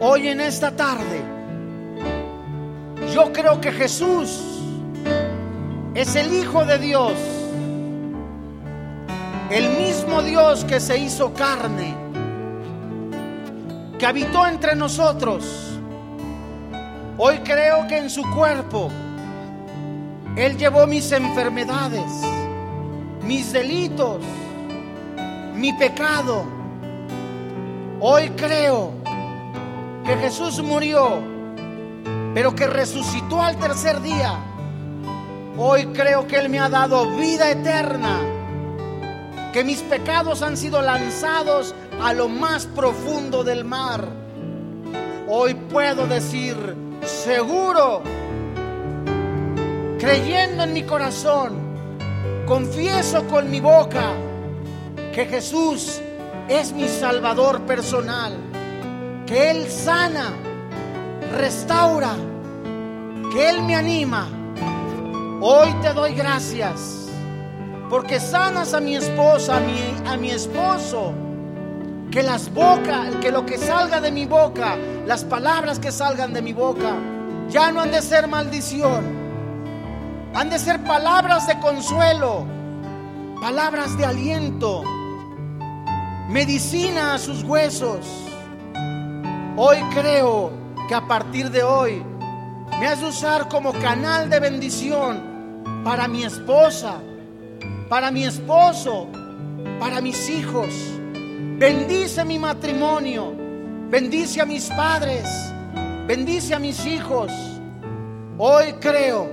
hoy 0.00 0.28
en 0.28 0.40
esta 0.40 0.70
tarde, 0.70 1.20
yo 3.12 3.30
creo 3.34 3.60
que 3.60 3.70
Jesús 3.70 4.40
es 5.92 6.16
el 6.16 6.32
Hijo 6.32 6.64
de 6.64 6.78
Dios, 6.78 7.12
el 9.50 9.68
mismo 9.76 10.22
Dios 10.22 10.64
que 10.64 10.80
se 10.80 10.96
hizo 10.96 11.34
carne 11.34 11.94
que 13.98 14.06
habitó 14.06 14.46
entre 14.46 14.74
nosotros. 14.74 15.78
Hoy 17.18 17.40
creo 17.44 17.86
que 17.88 17.98
en 17.98 18.08
su 18.08 18.22
cuerpo 18.34 18.88
Él 20.34 20.56
llevó 20.56 20.86
mis 20.86 21.12
enfermedades, 21.12 22.10
mis 23.22 23.52
delitos, 23.52 24.16
mi 25.54 25.74
pecado. 25.74 26.57
Hoy 28.00 28.28
creo 28.36 28.92
que 30.06 30.16
Jesús 30.18 30.62
murió, 30.62 31.20
pero 32.32 32.54
que 32.54 32.68
resucitó 32.68 33.42
al 33.42 33.56
tercer 33.56 34.00
día. 34.00 34.38
Hoy 35.56 35.86
creo 35.86 36.28
que 36.28 36.36
Él 36.36 36.48
me 36.48 36.60
ha 36.60 36.68
dado 36.68 37.16
vida 37.16 37.50
eterna, 37.50 38.20
que 39.52 39.64
mis 39.64 39.80
pecados 39.80 40.42
han 40.42 40.56
sido 40.56 40.80
lanzados 40.80 41.74
a 42.00 42.12
lo 42.12 42.28
más 42.28 42.66
profundo 42.66 43.42
del 43.42 43.64
mar. 43.64 44.06
Hoy 45.26 45.54
puedo 45.54 46.06
decir, 46.06 46.54
seguro, 47.02 48.02
creyendo 49.98 50.62
en 50.62 50.72
mi 50.72 50.84
corazón, 50.84 51.58
confieso 52.46 53.26
con 53.26 53.50
mi 53.50 53.58
boca 53.58 54.12
que 55.12 55.26
Jesús 55.26 56.00
es 56.48 56.72
mi 56.72 56.88
Salvador 56.88 57.62
personal, 57.62 58.34
que 59.26 59.50
Él 59.50 59.68
sana, 59.70 60.32
restaura, 61.36 62.14
que 63.32 63.50
Él 63.50 63.62
me 63.62 63.76
anima. 63.76 64.28
Hoy 65.40 65.72
te 65.82 65.92
doy 65.92 66.14
gracias 66.14 66.98
porque 67.90 68.20
sanas 68.20 68.74
a 68.74 68.80
mi 68.80 68.96
esposa, 68.96 69.56
a 69.56 69.60
mi, 69.60 69.78
a 70.06 70.16
mi 70.16 70.30
esposo. 70.30 71.12
Que 72.10 72.22
las 72.22 72.52
bocas, 72.52 73.14
que 73.20 73.30
lo 73.30 73.44
que 73.44 73.58
salga 73.58 74.00
de 74.00 74.10
mi 74.10 74.24
boca, 74.24 74.76
las 75.06 75.24
palabras 75.24 75.78
que 75.78 75.92
salgan 75.92 76.32
de 76.32 76.40
mi 76.40 76.54
boca, 76.54 76.94
ya 77.50 77.70
no 77.70 77.82
han 77.82 77.90
de 77.90 78.00
ser 78.00 78.28
maldición. 78.28 79.16
Han 80.34 80.50
de 80.50 80.58
ser 80.58 80.82
palabras 80.84 81.46
de 81.46 81.58
consuelo, 81.60 82.46
palabras 83.40 83.96
de 83.98 84.06
aliento, 84.06 84.82
medicina 86.28 87.14
a 87.14 87.18
sus 87.18 87.42
huesos. 87.42 88.06
Hoy 89.56 89.78
creo 89.94 90.52
que 90.86 90.94
a 90.94 91.08
partir 91.08 91.50
de 91.50 91.62
hoy 91.62 92.02
me 92.78 92.86
has 92.86 93.00
de 93.00 93.06
usar 93.06 93.48
como 93.48 93.72
canal 93.72 94.28
de 94.28 94.38
bendición 94.38 95.62
para 95.82 96.06
mi 96.06 96.24
esposa, 96.24 97.00
para 97.88 98.10
mi 98.10 98.24
esposo, 98.24 99.08
para 99.80 100.00
mis 100.02 100.28
hijos. 100.28 100.68
Bendice 101.58 102.24
mi 102.24 102.38
matrimonio, 102.38 103.32
bendice 103.90 104.42
a 104.42 104.44
mis 104.44 104.68
padres, 104.68 105.26
bendice 106.06 106.54
a 106.54 106.58
mis 106.58 106.84
hijos. 106.84 107.32
Hoy 108.36 108.74
creo 108.80 109.30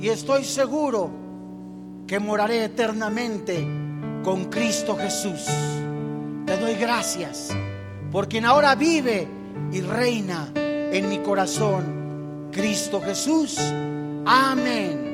y 0.00 0.08
estoy 0.08 0.44
seguro 0.44 1.10
que 2.06 2.20
moraré 2.20 2.64
eternamente 2.64 3.66
con 4.22 4.44
Cristo 4.44 4.96
Jesús. 4.96 5.46
Te 6.48 6.56
doy 6.56 6.76
gracias 6.76 7.50
por 8.10 8.26
quien 8.26 8.46
ahora 8.46 8.74
vive 8.74 9.28
y 9.70 9.82
reina 9.82 10.50
en 10.54 11.10
mi 11.10 11.18
corazón, 11.18 12.48
Cristo 12.50 13.02
Jesús. 13.02 13.58
Amén. 14.24 15.07